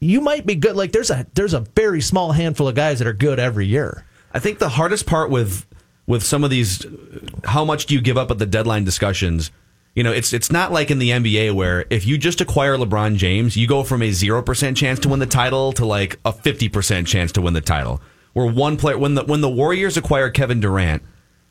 [0.00, 0.76] you might be good.
[0.76, 4.04] Like there's a there's a very small handful of guys that are good every year.
[4.32, 5.66] I think the hardest part with
[6.06, 6.84] with some of these,
[7.44, 9.50] how much do you give up at the deadline discussions?
[9.94, 13.16] You know, it's it's not like in the NBA where if you just acquire LeBron
[13.16, 16.32] James, you go from a zero percent chance to win the title to like a
[16.32, 18.00] fifty percent chance to win the title.
[18.32, 21.02] Where one player, when the when the Warriors acquired Kevin Durant,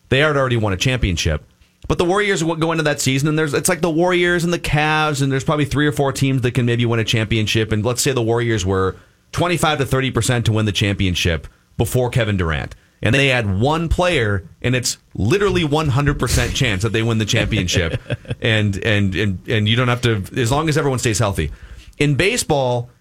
[0.08, 1.43] they had already won a championship.
[1.89, 4.60] But the Warriors go into that season, and there's it's like the Warriors and the
[4.60, 7.71] Cavs, and there's probably three or four teams that can maybe win a championship.
[7.71, 8.95] And let's say the Warriors were
[9.32, 11.47] 25 to 30 percent to win the championship
[11.78, 16.93] before Kevin Durant, and they add one player, and it's literally 100 percent chance that
[16.93, 17.99] they win the championship.
[18.39, 21.52] and and and and you don't have to as long as everyone stays healthy.
[21.97, 22.91] In baseball,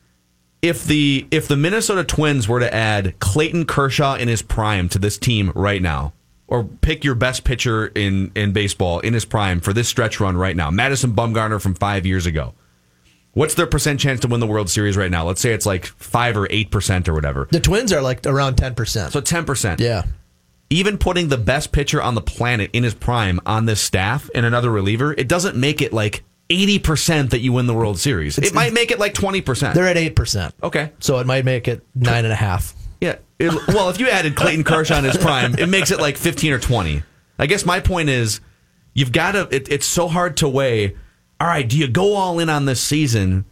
[0.62, 4.98] if the if the Minnesota Twins were to add Clayton Kershaw in his prime to
[4.98, 6.14] this team right now,
[6.48, 10.36] or pick your best pitcher in in baseball in his prime for this stretch run
[10.36, 12.54] right now, Madison Bumgarner from five years ago,
[13.32, 15.24] what's their percent chance to win the World Series right now?
[15.26, 17.48] Let's say it's like five or eight percent or whatever.
[17.50, 19.12] The Twins are like around ten percent.
[19.12, 19.78] So ten percent.
[19.80, 20.04] yeah,
[20.70, 24.44] Even putting the best pitcher on the planet in his prime on this staff and
[24.46, 28.38] another reliever, it doesn't make it like eighty percent that you win the World Series.
[28.38, 29.74] it might make it like twenty percent.
[29.74, 30.54] they're at eight percent.
[30.62, 30.92] Okay.
[30.98, 32.72] so it might make it nine and a half.
[33.00, 33.16] Yeah.
[33.38, 36.52] It, well, if you added Clayton Kershaw in his prime, it makes it like 15
[36.52, 37.02] or 20.
[37.38, 38.40] I guess my point is
[38.94, 40.96] you've got to, it, it's so hard to weigh.
[41.40, 43.44] All right, do you go all in on this season?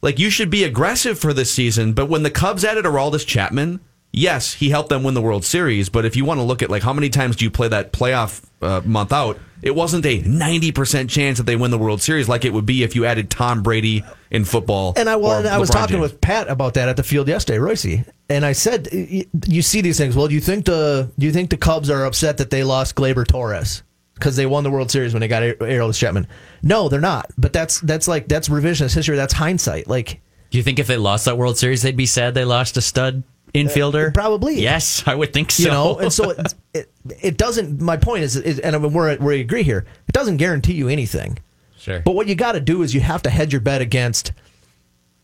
[0.00, 3.80] Like, you should be aggressive for this season, but when the Cubs added Aroldis Chapman,
[4.12, 5.88] yes, he helped them win the World Series.
[5.88, 7.92] But if you want to look at, like, how many times do you play that
[7.92, 12.28] playoff uh, month out, it wasn't a 90% chance that they win the World Series
[12.28, 14.92] like it would be if you added Tom Brady in football.
[14.96, 16.12] And I, or was I was talking James.
[16.12, 17.86] with Pat about that at the field yesterday, Royce,
[18.28, 20.16] and I said, "You see these things.
[20.16, 22.96] Well, do you think the do you think the Cubs are upset that they lost
[22.96, 23.82] Gleyber Torres
[24.14, 26.26] because they won the World Series when they got Aroldis Chapman?
[26.62, 27.26] No, they're not.
[27.38, 29.16] But that's that's like that's revisionist history.
[29.16, 29.86] That's hindsight.
[29.86, 30.20] Like
[30.50, 32.80] Do you think if they lost that World Series, they'd be sad they lost a
[32.80, 33.22] stud
[33.54, 34.08] infielder?
[34.08, 34.60] Uh, probably.
[34.60, 35.62] Yes, I would think so.
[35.62, 37.80] you know, and so it, it, it doesn't.
[37.80, 39.86] My point is, is and I mean, we're we agree here.
[40.08, 41.38] It doesn't guarantee you anything.
[41.78, 42.00] Sure.
[42.00, 44.32] But what you got to do is you have to hedge your bet against.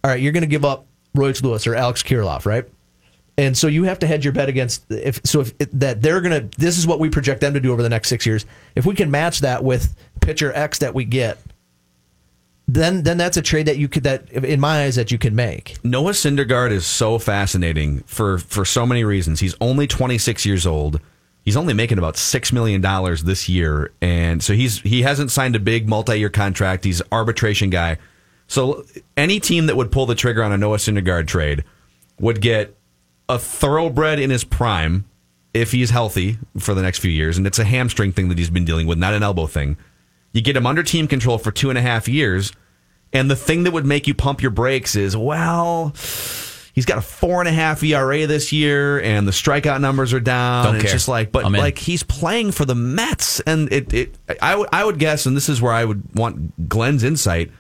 [0.03, 2.65] All right, you're going to give up Royce Lewis or Alex Kirilloff, right?
[3.39, 6.21] And so you have to hedge your bet against if so if it, that they're
[6.21, 8.45] gonna this is what we project them to do over the next six years.
[8.75, 11.39] If we can match that with pitcher X that we get,
[12.69, 15.35] then then that's a trade that you could that in my eyes that you can
[15.35, 15.77] make.
[15.83, 19.41] Noah Syndergaard is so fascinating for for so many reasons.
[19.41, 21.01] He's only 26 years old.
[21.45, 25.57] He's only making about six million dollars this year, and so he's he hasn't signed
[25.57, 26.85] a big multi-year contract.
[26.85, 27.97] He's arbitration guy.
[28.49, 28.85] So
[29.17, 31.65] any team that would pull the trigger on a Noah Syndergaard trade
[32.21, 32.77] would get
[33.31, 35.07] a thoroughbred in his prime
[35.55, 38.51] if he's healthy for the next few years, and it's a hamstring thing that he's
[38.51, 39.79] been dealing with, not an elbow thing.
[40.33, 42.53] You get him under team control for two and a half years,
[43.13, 45.95] and the thing that would make you pump your brakes is, well,
[46.75, 50.21] he's got a four and a half ERA this year, and the strikeout numbers are
[50.21, 50.65] down.
[50.65, 50.83] Don't care.
[50.83, 51.61] It's just like, but I'm in.
[51.61, 55.37] like he's playing for the Mets, and it, it I would I would guess, and
[55.37, 57.51] this is where I would want Glen's insight.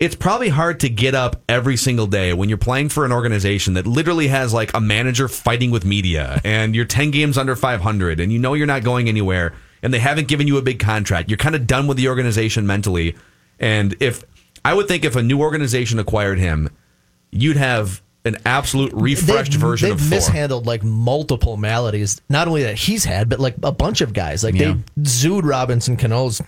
[0.00, 3.74] It's probably hard to get up every single day when you're playing for an organization
[3.74, 8.20] that literally has like a manager fighting with media, and you're ten games under 500,
[8.20, 9.54] and you know you're not going anywhere,
[9.84, 11.28] and they haven't given you a big contract.
[11.30, 13.14] You're kind of done with the organization mentally,
[13.60, 14.24] and if
[14.64, 16.70] I would think if a new organization acquired him,
[17.30, 20.16] you'd have an absolute refreshed They've- version they've of Thor.
[20.16, 24.42] mishandled like multiple maladies, not only that he's had, but like a bunch of guys.
[24.42, 24.76] Like Yeah.
[24.96, 26.40] they zooed Robinson Cano's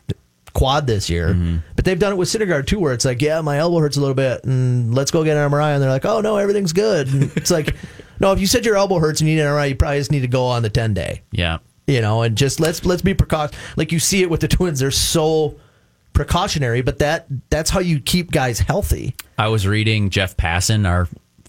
[0.55, 1.57] quad this year, Mm-hmm.
[1.77, 4.01] but they've done it with Syndergaard too, where it's like, yeah, my elbow hurts a
[4.01, 7.09] little bit, and let's go get an MRI, and they're like, oh no, everything's good.
[7.13, 7.75] And it's like,
[8.21, 10.11] no, if you said your elbow hurts and you need an MRI, you probably just
[10.11, 11.59] need to go on the ten day, Yeah.
[11.87, 13.59] You know, and just let's let's be precautious.
[13.77, 15.57] Like you see it with the Twins, they're so
[16.13, 19.15] precautionary, but that that's how you keep guys healthy.
[19.39, 21.09] I was reading Jeff Passan, our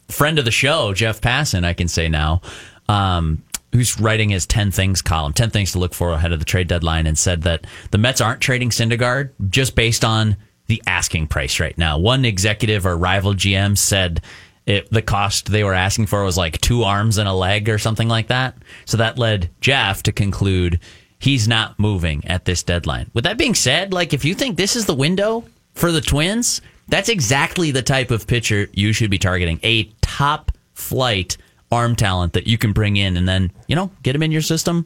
[0.10, 2.42] friend of the show, Jeff Passan, I can say now,
[2.90, 6.46] um, who's writing his 10 things column, 10 things to look for ahead of the
[6.46, 11.28] trade deadline, and said that the Mets aren't trading Syndergaard just based on the asking
[11.28, 11.98] price right now.
[11.98, 14.22] One executive or rival GM said
[14.68, 17.80] it, the cost they were asking for was like two arms and a leg or
[17.80, 18.56] something like that.
[18.86, 20.82] So that led Jeff to conclude
[21.20, 23.10] he's not moving at this deadline.
[23.14, 26.62] With that being said, like if you think this is the window for the Twins,
[26.90, 29.60] that's exactly the type of pitcher you should be targeting.
[29.64, 31.38] A top flight
[31.72, 34.42] arm talent that you can bring in and then, you know, get him in your
[34.42, 34.86] system.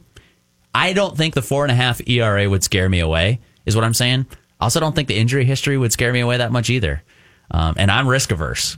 [0.76, 3.84] I don't think the four and a half ERA would scare me away, is what
[3.84, 4.28] I'm saying.
[4.60, 7.02] Also don't think the injury history would scare me away that much either.
[7.50, 8.78] Um, and I'm risk averse.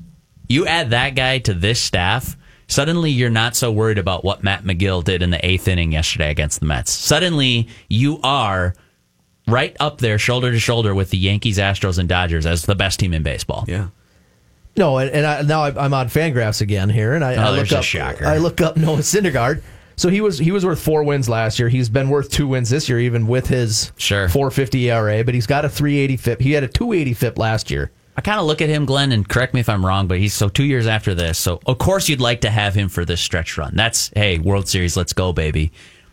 [0.54, 2.38] You add that guy to this staff,
[2.68, 6.30] suddenly you're not so worried about what Matt Magill did in the eighth inning yesterday
[6.30, 6.92] against the Mets.
[6.92, 8.74] Suddenly you are
[9.48, 13.00] right up there, shoulder to shoulder with the Yankees, Astros, and Dodgers as the best
[13.00, 13.66] team in baseball.
[13.68, 13.88] yeah.
[14.76, 17.48] No, and, and I, now I- I'm on Fangraphs again here, and I, oh, I
[17.50, 17.84] Oh, look up.
[17.84, 18.26] shocker.
[18.26, 19.62] I look up Noah Syndergaard.
[19.98, 21.70] So he was he was worth four wins last year.
[21.70, 24.28] He's been worth two wins this year, even with his Sure.
[24.30, 25.24] 450 ERA.
[25.24, 26.42] But he's got a 380 FIP.
[26.42, 27.92] He had a 280 FIP last year.
[28.16, 30.34] I kind of look at him, Glen, and correct me if I'm wrong, but he's
[30.34, 31.38] so two years after this.
[31.38, 33.76] So, of course, you'd like to have him for this stretch run.
[33.76, 35.72] That's, hey, World Series, let's go, baby.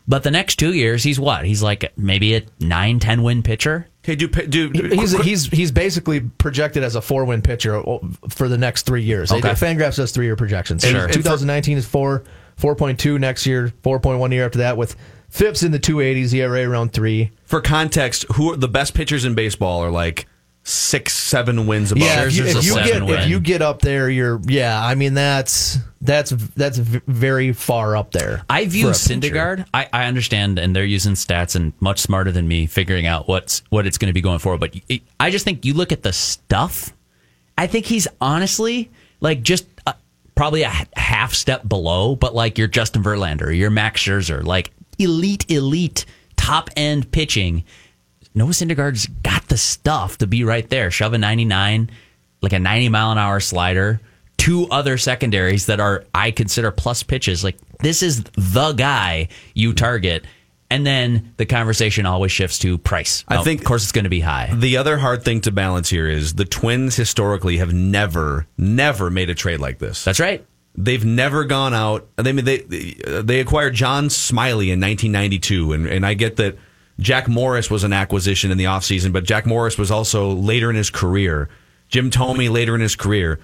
[0.08, 1.44] But the next two years, he's what?
[1.44, 3.86] He's like maybe a nine, 10 win pitcher.
[4.02, 8.48] Hey, do do He's he's he's basically projected as a four win pitcher oh, for
[8.48, 9.30] the next three years.
[9.30, 9.50] Okay.
[9.50, 10.82] Fangraphs does three year projections.
[10.82, 11.06] Sure.
[11.06, 12.24] 2019 is four,
[12.58, 14.96] 4.2 next year, 4.1 year after that with
[15.28, 17.30] FIPS in the 280s, ERA around three.
[17.44, 20.26] for context, who are the best pitchers in baseball are like
[20.62, 22.04] six, seven wins above.
[22.04, 24.84] Yeah, if you, if a you seven get if you get up there, you're yeah.
[24.84, 28.42] I mean that's that's that's very far up there.
[28.48, 28.92] I view for.
[28.92, 29.66] Syndergaard.
[29.74, 33.62] I, I understand, and they're using stats and much smarter than me figuring out what's
[33.70, 34.60] what it's going to be going forward.
[34.60, 36.92] But it, I just think you look at the stuff.
[37.58, 39.92] I think he's honestly like just uh,
[40.34, 44.70] probably a half step below, but like your Justin Verlander, or your Max Scherzer, like
[44.98, 47.64] elite, elite, top end pitching.
[48.34, 50.90] Noah Syndergaard's got the stuff to be right there.
[50.90, 51.90] Shove a 99,
[52.42, 54.00] like a 90 mile an hour slider,
[54.36, 57.42] two other secondaries that are, I consider plus pitches.
[57.42, 60.24] Like, this is the guy you target.
[60.72, 63.24] And then the conversation always shifts to price.
[63.26, 64.52] I Now, think- of course, it's going to be high.
[64.54, 69.30] The other hard thing to balance here is the Twins historically have never, never made
[69.30, 70.04] a trade like this.
[70.04, 70.46] That's right.
[70.76, 72.06] They've never gone out.
[72.16, 76.56] They mean they they, they acquired John Smiley in 1992, and and I get that
[77.00, 80.76] Jack Morris was an acquisition in the offseason, but Jack Morris was also later in
[80.76, 81.48] his career.
[81.88, 83.40] Jim Thome later in his career.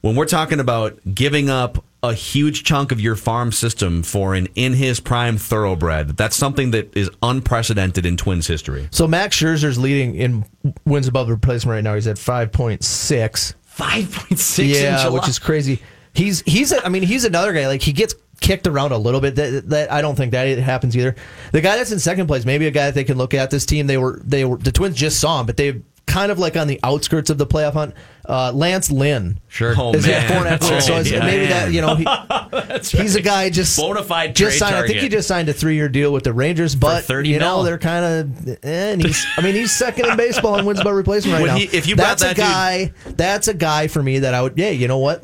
[0.00, 4.48] When we're talking about giving up a huge chunk of your farm system for an
[4.54, 8.88] in his prime thoroughbred, that's something that is unprecedented in Twins history.
[8.90, 10.44] So Max Scherzer's leading in
[10.84, 11.94] wins above replacement right now.
[11.94, 13.54] He's at five point six.
[13.78, 15.14] 5.6 in Yeah, July.
[15.18, 15.82] which is crazy.
[16.12, 19.20] He's he's a, I mean he's another guy like he gets kicked around a little
[19.20, 19.36] bit.
[19.36, 21.14] That, that I don't think that happens either.
[21.52, 23.50] The guy that's in second place, maybe a guy that they can look at.
[23.50, 26.38] This team they were they were the Twins just saw him, but they've kind of
[26.38, 27.94] like on the outskirts of the playoff hunt.
[28.26, 29.38] Uh, Lance Lynn.
[29.48, 29.74] Sure.
[29.76, 30.24] Oh, Is man.
[30.24, 30.60] it Fournette?
[30.60, 31.24] That's so right, it's- yeah.
[31.24, 34.76] maybe that you know he, he's a guy just Bona fide just trade signed.
[34.76, 37.38] I think he just signed a three year deal with the Rangers, but 30 you
[37.38, 37.64] know mil.
[37.64, 38.48] they're kind of.
[38.48, 41.48] Eh, and he's I mean he's second in baseball in wins by replacement right Would
[41.48, 41.56] now.
[41.56, 44.32] he- if you brought that's a that dude- guy, that's a guy for me that
[44.34, 44.56] I would.
[44.56, 45.22] Yeah, you know what?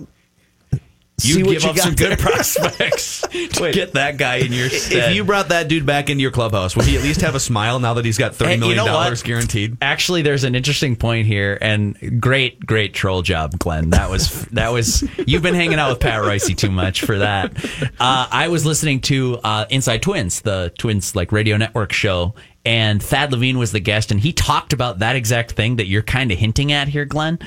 [1.25, 2.11] You give you up some there.
[2.11, 5.11] good prospects to get that guy in your stead.
[5.11, 7.41] If you brought that dude back into your clubhouse, would he at least have a
[7.41, 9.77] smile now that he's got thirty million you know dollars guaranteed?
[9.81, 13.91] Actually, there's an interesting point here, and great, great troll job, Glen.
[13.91, 15.03] That was that was.
[15.27, 17.53] You've been hanging out with Pat Reusse too much for that.
[17.99, 23.03] Uh, I was listening to uh, Inside Twins, the Twins like radio network show, and
[23.03, 26.31] Thad Levine was the guest, and he talked about that exact thing that you're kind
[26.31, 27.39] of hinting at here, Glen.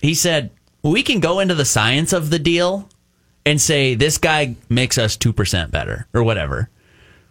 [0.00, 0.50] He said
[0.82, 2.88] we can go into the science of the deal
[3.44, 6.68] and say this guy makes us two percent better or whatever.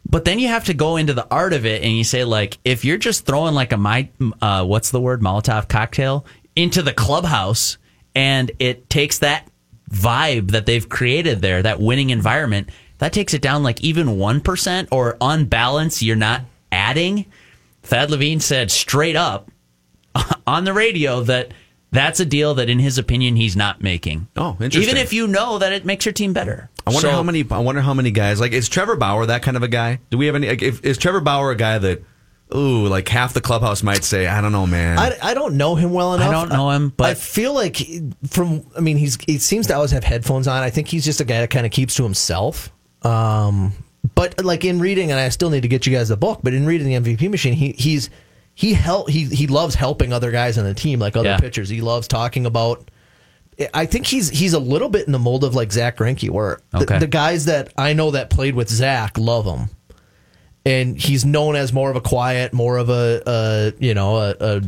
[0.09, 2.57] But then you have to go into the art of it and you say like
[2.65, 4.09] if you're just throwing like a my
[4.41, 7.77] uh, what's the word Molotov cocktail into the clubhouse
[8.15, 9.47] and it takes that
[9.89, 14.87] vibe that they've created there that winning environment that takes it down like even 1%
[14.91, 16.41] or on balance you're not
[16.71, 17.25] adding
[17.83, 19.49] Thad Levine said straight up
[20.47, 21.51] on the radio that
[21.91, 24.27] that's a deal that in his opinion he's not making.
[24.35, 24.83] Oh, interesting.
[24.83, 26.69] Even if you know that it makes your team better.
[26.85, 27.45] I wonder So- how many.
[27.49, 28.39] I wonder how many guys.
[28.39, 29.99] Like, is Trevor Bauer that kind of a guy?
[30.09, 30.47] Do we have any?
[30.49, 32.03] Like, if, is Trevor Bauer a guy that?
[32.55, 34.97] Ooh, like half the clubhouse might say, I don't know, man.
[34.97, 36.29] I, I don't know him well enough.
[36.29, 37.77] I don't know him, but- I feel like
[38.27, 40.63] from I mean he's he seems to always have headphones on.
[40.63, 42.71] I think he's just a guy that kind of keeps to himself.
[43.03, 43.73] Um,
[44.15, 46.39] but like in reading, and I still need to get you guys the book.
[46.41, 48.09] But in reading the MVP machine, he he's
[48.59, 51.37] he help he he loves helping other guys on the team, like other Yeah.
[51.37, 51.69] pitchers.
[51.69, 52.91] He loves talking about.
[53.73, 56.59] I think he's he's a little bit in the mold of like Zack Greinke, where
[56.71, 59.69] the, the guys that I know that played with Zach love him
[60.65, 64.35] and he's known as more of a quiet, more of a, a you know a,
[64.41, 64.61] a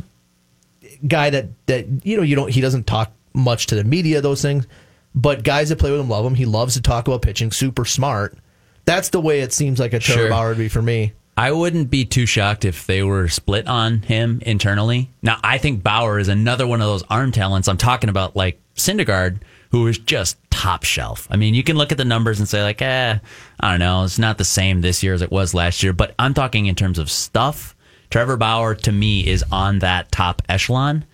[1.06, 4.42] guy that that you know you don't he doesn't talk much to the media those
[4.42, 4.68] things,
[5.14, 6.36] but guys that play with him love him.
[6.36, 8.38] He loves to talk about pitching, super smart.
[8.86, 10.30] That's the way it seems like a Trevor Sure.
[10.30, 11.12] Bauer would be for me.
[11.38, 15.10] I wouldn't be too shocked if they were split on him internally.
[15.22, 17.68] Now, I think Bauer is another one of those arm talents.
[17.68, 19.40] I'm talking about like Syndergaard,
[19.72, 21.28] who is just top shelf.
[21.32, 23.18] I mean, you can look at the numbers and say like, eh,
[23.60, 25.94] I don't know, it's not the same this year as it was last year.
[25.94, 27.76] But I'm talking in terms of stuff.
[28.10, 31.06] Trevor Bauer to me is on that top echelon.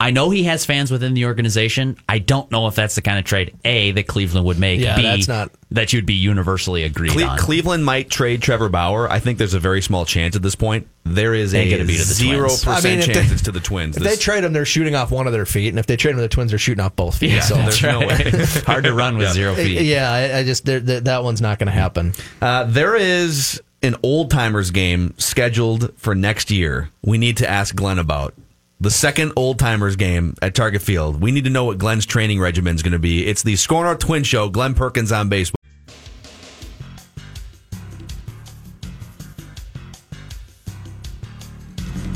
[0.00, 1.96] I know he has fans within the organization.
[2.08, 4.78] I don't know if that's the kind of trade A that Cleveland would make.
[4.80, 7.36] Yeah, B that's not- that you'd be universally agreed Cle- on.
[7.36, 9.10] Cleveland might trade Trevor Bauer.
[9.10, 10.86] I think there's a very small chance at this point.
[11.04, 12.64] There is Ain't a gonna be to zero Twins.
[12.64, 13.96] percent I mean, if they- chance it's to the Twins.
[13.96, 15.96] If This- they trade him, they're shooting off one of their feet, and if they
[15.96, 17.42] trade him, the Twins are shooting off both feet.
[17.42, 18.34] so That's there's no right.
[18.66, 19.82] Hard to run with zero feet.
[19.82, 22.14] yeah, I, I just there- there- that one's not going to happen.
[22.40, 26.88] Uh, there is an old timers game scheduled for next year.
[27.02, 28.32] We need to ask Glen about
[28.80, 31.20] the second old timers game at Target Field.
[31.20, 33.26] We need to know what Glen's training regimen is going to be.
[33.26, 34.48] It's the SKOR North Twin Show.
[34.48, 35.56] Glen Perkins on baseball.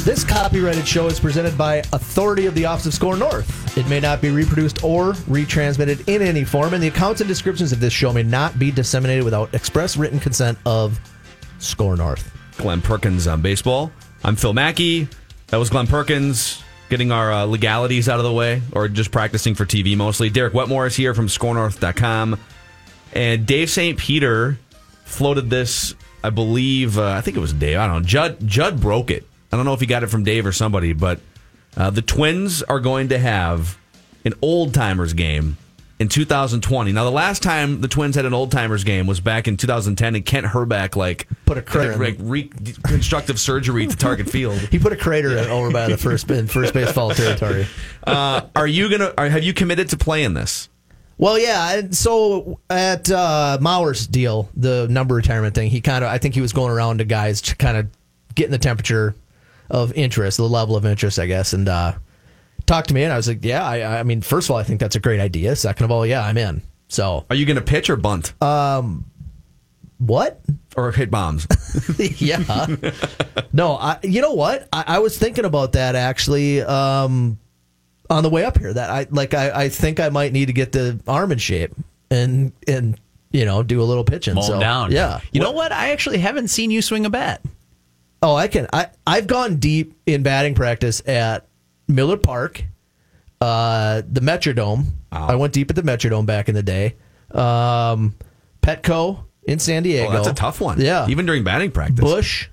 [0.04, 3.78] This copyrighted show is presented by authority of the Office of SKOR North.
[3.78, 7.72] It may not be reproduced or retransmitted in any form, and the accounts and descriptions
[7.72, 10.98] of this show may not be disseminated without express written consent of
[11.58, 12.32] SKOR North.
[12.56, 13.92] Glen Perkins on baseball.
[14.24, 15.08] I'm Phil Mackey.
[15.52, 19.54] That was Glen Perkins getting our uh, legalities out of the way, or just practicing
[19.54, 20.30] for TV mostly.
[20.30, 22.40] Derek Wetmore is here from SKORNorth.com.
[23.12, 23.98] And Dave St.
[23.98, 24.58] Peter
[25.04, 25.94] floated this,
[26.24, 27.76] I believe, uh, I think it was Dave.
[27.76, 28.08] I don't know.
[28.08, 29.26] Judd, Judd broke it.
[29.52, 31.20] I don't know if he got it from Dave or somebody, but
[31.76, 33.76] uh, the Twins are going to have
[34.24, 35.58] an old timers game
[36.02, 36.92] in 2020.
[36.92, 40.16] Now, the last time the Twins had an old timers game was back in 2010,
[40.16, 44.58] and Kent Hrbek like Put a crater like, reconstructive surgery to Target Field.
[44.72, 47.66] He put a crater in over by the first in first base foul territory.
[48.04, 49.14] Uh, are you gonna?
[49.16, 50.68] Are, have you committed to playing this?
[51.18, 51.82] Well, yeah.
[51.90, 56.40] So at uh, Mauer's deal, the number retirement thing, he kind of, I think he
[56.40, 57.86] was going around to guys, to kind of
[58.34, 59.14] getting the temperature
[59.70, 61.92] of interest, the level of interest, I guess, and uh,
[62.66, 63.64] talked to me, and I was like, yeah.
[63.66, 65.56] I, I mean, first of all, I think that's a great idea.
[65.56, 66.62] Second of all, yeah, I'm in.
[66.88, 69.06] So Are you gonna pitch or bunt Um,
[69.98, 70.40] what?
[70.76, 71.46] or hit bombs?
[72.18, 72.66] yeah.
[73.52, 74.68] no, I, you know what?
[74.72, 77.38] I, I was thinking about that actually um,
[78.10, 78.72] on the way up here.
[78.72, 79.34] That I like.
[79.34, 81.72] I, I think I might need to get the arm in shape
[82.10, 82.98] and and
[83.32, 84.34] you know do a little pitching.
[84.34, 84.92] Mow so, down.
[84.92, 85.20] Yeah.
[85.32, 85.72] You know what?
[85.72, 87.42] I actually haven't seen you swing a bat.
[88.22, 88.68] Oh, I can.
[88.72, 91.46] I I've gone deep in batting practice at
[91.92, 92.64] Miller Park,
[93.40, 94.86] uh, the Metrodome.
[95.12, 95.26] Wow.
[95.28, 96.96] I went deep at the Metrodome back in the day.
[97.32, 98.14] Um,
[98.62, 100.08] Petco in San Diego.
[100.08, 100.80] Oh, that's a tough one.
[100.80, 101.06] Yeah.
[101.08, 102.00] even during batting practice.
[102.00, 102.48] Bush,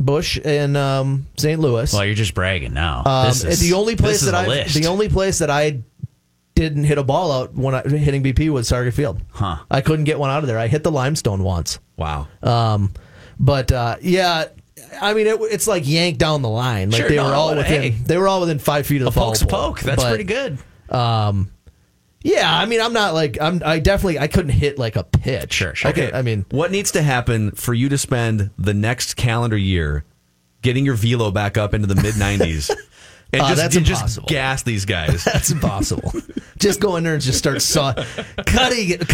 [0.00, 1.60] Bush in um, St.
[1.60, 1.92] Louis.
[1.92, 3.02] Well, you're just bragging now.
[3.06, 4.74] Um, This is- the only place this is that I list.
[4.74, 5.80] the only place that I
[6.54, 9.20] didn't hit a ball out when I hitting BP was Target Field.
[9.30, 9.58] Huh.
[9.70, 10.58] I couldn't get one out of there.
[10.58, 11.78] I hit the limestone once.
[11.96, 12.28] Wow.
[12.42, 12.92] Um,
[13.40, 14.46] but uh, yeah,
[15.00, 16.90] I mean it, it's like yanked down the line.
[16.90, 17.90] Like Sure, they no, were all within hey.
[17.90, 19.48] they were all within five feet of the poke's pole.
[19.72, 19.80] poke.
[19.80, 20.58] That's But, pretty good.
[20.88, 21.50] Um,
[22.22, 25.52] yeah, I mean I'm not like I'm I definitely I couldn't hit like a pitch.
[25.52, 25.88] Sure, sure.
[25.88, 29.56] I, could- I mean what needs to happen for you to spend the next calendar
[29.56, 30.04] year
[30.60, 32.70] getting your velo back up into the mid 90s
[33.32, 35.24] and Uh, just, that's and just gas these guys?
[35.32, 36.12] that's impossible.
[36.58, 37.92] just go in there and just start saw
[38.46, 38.98] Cuddy.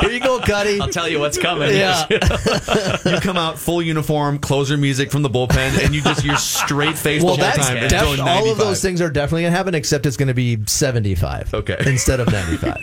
[0.00, 0.80] Here you go, Cuddy.
[0.80, 1.70] I'll tell you what's coming.
[1.76, 2.06] Yeah.
[3.04, 6.96] you come out full uniform, closer music from the bullpen, and you just you're straight
[6.96, 10.06] faced Well, the whole time def- all of those things are definitely gonna happen, except
[10.06, 11.52] it's gonna be seventy five.
[11.52, 11.76] Okay.
[11.86, 12.78] instead of ninety five.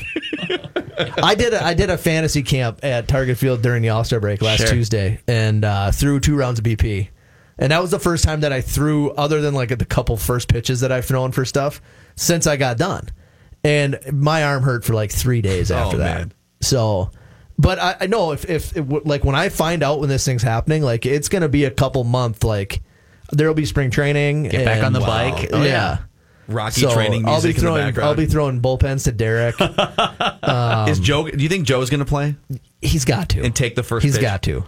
[1.24, 4.20] I did a, I did a fantasy camp at Target Field during the All Star
[4.20, 4.68] break last Sure.
[4.68, 7.08] Tuesday, and uh, threw two rounds of BP.
[7.60, 10.48] And that was the first time that I threw, other than like the couple first
[10.48, 11.82] pitches that I've thrown for stuff,
[12.16, 13.10] since I got done.
[13.64, 16.18] And my arm hurt for like three days after oh, that.
[16.18, 16.34] man.
[16.62, 17.12] So,
[17.58, 20.24] but I, I know if, if it w- like when I find out when this
[20.26, 22.82] thing's happening, like it's going to be a couple month, like
[23.34, 24.44] there'll be spring training.
[24.44, 25.50] Get back on the and- bike.
[25.52, 25.68] Oh, Oh, yeah.
[25.68, 25.98] yeah.
[26.48, 27.86] Rocky So training I'll be music in the throwing.
[27.88, 28.10] background.
[28.10, 29.56] I'll be throwing bullpens to Derek.
[29.62, 31.30] Is um, Joe?
[31.30, 32.38] Do you think Joe's going to play
[32.82, 34.04] He's got to and take the first?
[34.04, 34.22] He's pitch?
[34.24, 34.64] got to.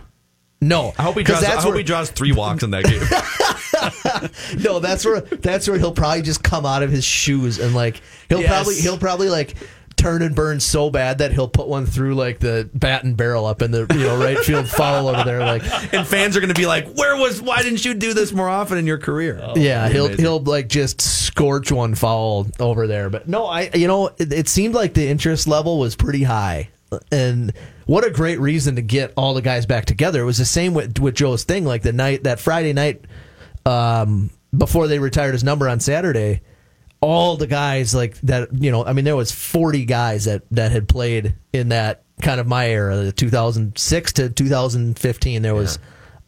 [0.62, 1.44] No, I hope he draws.
[1.44, 3.02] I hope where- he draws three walks in that game.
[4.60, 8.02] No, that's where that's where he'll probably just come out of his shoes and like
[8.30, 8.50] he'll Yes.
[8.50, 9.56] probably he'll probably like
[9.96, 13.46] turn and burn so bad that he'll put one through like the bat and barrel
[13.46, 16.54] up in the you know right field foul over there like and fans are going
[16.54, 17.42] to be like, "Where was?
[17.42, 20.24] Why didn't you do this more often in your career?" Oh, yeah he'll amazing.
[20.26, 24.48] he'll like just scorch one foul over there but no I you know it, it
[24.50, 26.70] seemed like the interest level was pretty high
[27.12, 27.54] and
[27.86, 30.22] what a great reason to get all the guys back together.
[30.22, 33.06] It was the same with with Joe's thing like the night that Friday night
[33.66, 36.42] um before they retired his number on Saturday
[37.02, 40.72] all the guys like that you know i mean there was 40 guys that that
[40.72, 45.80] had played in that kind of my era the 2006 to 2015 there was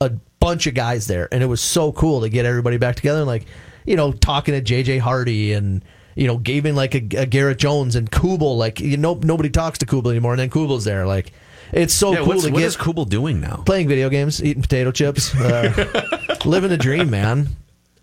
[0.01, 0.09] a
[0.39, 3.27] bunch of guys there and it was so cool to get everybody back together and
[3.27, 3.45] like
[3.85, 5.85] you know talking to jj hardy and
[6.15, 9.79] you know giving like a, a garrett jones and kubel like you know nobody talks
[9.79, 11.31] to kubel anymore and then kubel's there like
[11.71, 13.63] it's so Yeah, cool to what get is Kubel doing now?
[13.65, 17.47] playing video games, eating potato chips, uh, living the dream, man.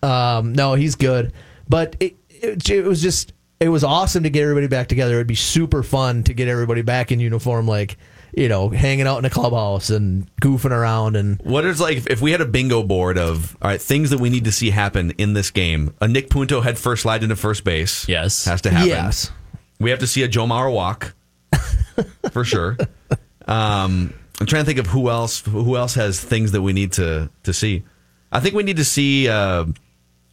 [0.02, 1.32] Um, no, he's good,
[1.68, 5.14] but it, it it was just it was awesome to get everybody back together.
[5.14, 7.96] It'd be super fun to get everybody back in uniform, like
[8.32, 12.06] you know, hanging out in a clubhouse and goofing around and What is like if,
[12.06, 14.70] if we had a bingo board of all right things that we need to see
[14.70, 15.94] happen in this game?
[16.00, 18.08] A Nick Punto head first slide into first base.
[18.08, 18.44] Yes.
[18.44, 18.88] has to happen.
[18.88, 19.30] yes,
[19.78, 21.14] We have to see a Joe Mauer walk
[22.32, 22.76] for sure.
[23.46, 26.92] Um, I'm trying to think of who else who else has things that we need
[26.92, 27.84] to to see.
[28.32, 29.66] I think we need to see uh,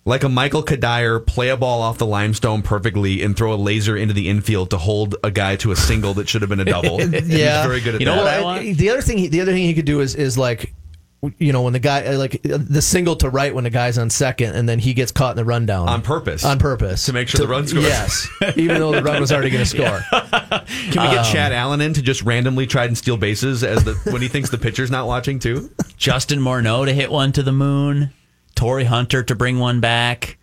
[0.07, 3.95] like a Michael Cuddyer play a ball off the limestone perfectly and throw a laser
[3.97, 6.65] into the infield to hold a guy to a single that should have been a
[6.65, 6.99] double.
[7.01, 8.23] yeah, He's very good at You know that.
[8.23, 8.77] what I want?
[8.77, 10.73] The other thing, he, the other thing he could do is is like.
[11.39, 14.53] You know when the guy like the single to right when the guy's on second
[14.55, 16.45] and then he gets caught in the rundown On purpose.
[16.45, 17.85] on purpose To make sure the run scores.
[17.85, 19.99] Yes, even though the run was already going to score.
[20.91, 23.95] Can we get Chad Allen in to just randomly try and steal bases as the
[24.11, 25.71] when he thinks the pitcher's not watching too?
[25.97, 28.11] Justin Morneau to hit one to the moon.
[28.57, 30.37] Torii Hunter to bring one back.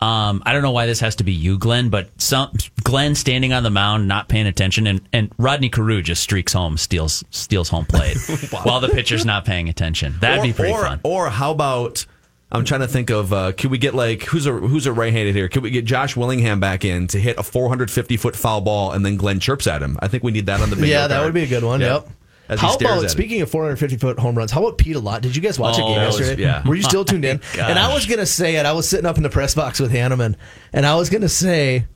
[0.00, 2.52] Um, I don't know why this has to be you, Glen, but some
[2.82, 6.76] Glen standing on the mound, not paying attention, and, and Rodney Carew just streaks home,
[6.76, 8.16] steals steals home plate
[8.64, 10.16] while the pitcher's not paying attention.
[10.20, 11.00] That'd or, be pretty or, fun.
[11.04, 12.04] Or how about
[12.50, 15.36] I'm trying to think of uh, can we get like who's a who's a right-handed
[15.36, 15.48] here?
[15.48, 19.06] Can we get Josh Willingham back in to hit a 450 foot foul ball and
[19.06, 19.98] then Glen chirps at him?
[20.02, 21.26] I think we need that on the bingo Yeah, that card.
[21.26, 21.80] would be a good one.
[21.80, 21.94] Yeah.
[21.94, 22.08] Yep.
[22.52, 23.10] As he How stares about at it.
[23.10, 24.50] speaking of 450 foot home runs?
[24.50, 25.20] How about Pete Alot?
[25.22, 26.42] Did you guys watch Oh, a game was- yesterday?
[26.42, 26.66] yeah.
[26.68, 27.40] Were you still tuned in?
[27.58, 28.66] And I was gonna say it.
[28.66, 30.36] I was sitting up in the press box with Hanneman,
[30.72, 31.86] and I was gonna say,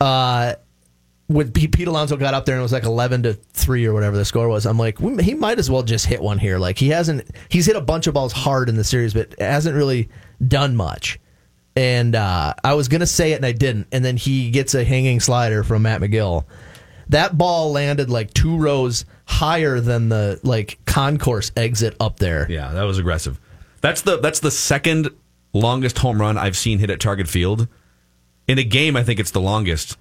[0.00, 0.54] uh,
[1.26, 4.16] when Pete Alonso got up there and it was like 11 to three or whatever
[4.16, 6.58] the score was, I'm like, he might as well just hit one here.
[6.58, 9.76] Like he hasn't, he's hit a bunch of balls hard in the series, but hasn't
[9.76, 10.08] really
[10.44, 11.20] done much.
[11.76, 13.86] And uh, I was gonna say it and I didn't.
[13.92, 16.46] And then he gets a hanging slider from Matt Magill.
[17.10, 22.46] That ball landed like two rows higher than the like concourse exit up there.
[22.50, 23.40] Yeah, that was aggressive.
[23.80, 25.08] That's the that's the second
[25.52, 27.68] longest home run I've seen hit at Target Field.
[28.48, 29.96] In a game, I think it's the longest.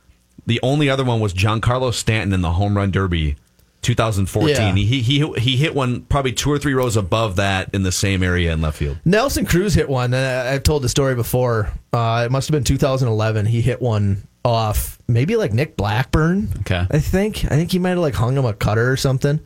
[0.45, 3.35] The only other one was Giancarlo Stanton in the home run derby
[3.83, 4.55] 2014.
[4.55, 4.73] Yeah.
[4.73, 8.23] He, he he hit one probably two or three rows above that in the same
[8.23, 8.97] area in left field.
[9.05, 10.13] Nelson Cruz hit one.
[10.13, 11.71] I've told the story before.
[11.93, 13.45] Uh, it must have been 2011.
[13.45, 16.49] He hit one off maybe like Nick Blackburn.
[16.61, 16.85] Okay.
[16.89, 17.45] I think.
[17.45, 19.39] I think he might have like hung him a cutter or something.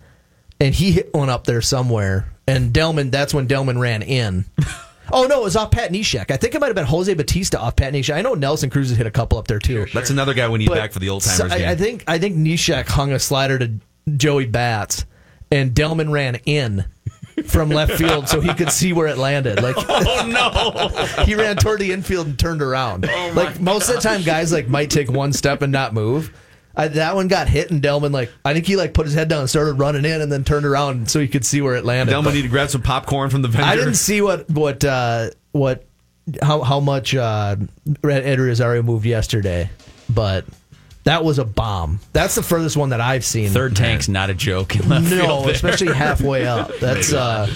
[0.59, 2.31] And he hit one up there somewhere.
[2.47, 3.11] and Delmon.
[3.11, 4.45] That's when Delmon ran in.
[5.11, 6.31] Oh no, it was off Pat Neshek.
[6.31, 8.15] I think it might have been Jose Bautista off Pat Neshek.
[8.15, 9.85] I know Nelson Cruz has hit a couple up there too.
[9.93, 11.57] That's another guy we need But back for the old timers so.
[11.57, 13.73] I, I think I think Neshek hung a slider to
[14.15, 15.05] Joey Bats,
[15.51, 16.85] and Delman ran in
[17.47, 19.61] from left field so he could see where it landed.
[19.61, 20.25] Like, Oh
[21.17, 21.23] no!
[21.25, 23.07] he ran toward the infield and turned around.
[23.35, 26.33] like most of the time, guys like might take one step and not move.
[26.75, 29.27] I, that one got hit, and Delmon like I think he like put his head
[29.27, 31.85] down and started running in, and then turned around so he could see where it
[31.85, 32.11] landed.
[32.13, 33.67] Delmon But need to grab some popcorn from the vendor.
[33.67, 35.85] I didn't see what what uh, what
[36.41, 37.57] how how much uh,
[38.03, 39.69] Ed Rosario moved yesterday,
[40.09, 40.45] but
[41.03, 41.99] that was a bomb.
[42.13, 43.49] That's the furthest one that I've seen.
[43.49, 44.75] Third tank's not a joke.
[44.75, 45.53] In left no, field there.
[45.53, 46.71] especially halfway up.
[46.79, 47.47] That's uh,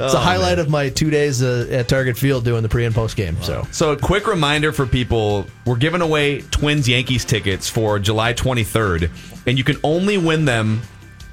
[0.00, 2.94] it's a highlight of my two days uh, at Target Field doing the pre and
[2.94, 3.36] post game.
[3.42, 8.32] So So, a quick reminder for people we're giving away Twins Yankees tickets for July
[8.32, 9.10] 23rd,
[9.46, 10.82] and you can only win them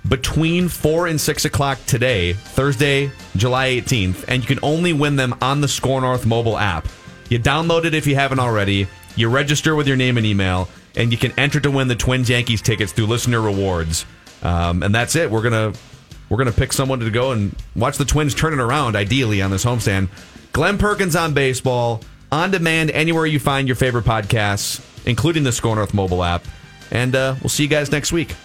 [0.10, 5.36] between 4 and 6 o'clock today, Thursday, July 18th, and you can only win them
[5.42, 6.88] on the SKOR North mobile app.
[7.30, 11.12] You download it if you haven't already, you register with your name and email, and
[11.12, 14.06] you can enter to win the Twins Yankees tickets through listener rewards.
[14.44, 15.30] Um, and that's it.
[15.30, 15.42] We're
[15.74, 15.80] to.
[16.28, 19.52] We're to pick someone to go and watch the Twins turn it around, ideally, on
[19.52, 20.10] this homestand.
[20.54, 25.76] Glen Perkins on baseball, on demand, anywhere you find your favorite podcasts, including the SKOR
[25.76, 26.44] North mobile app.
[26.90, 28.36] And uh, we'll see you guys next week.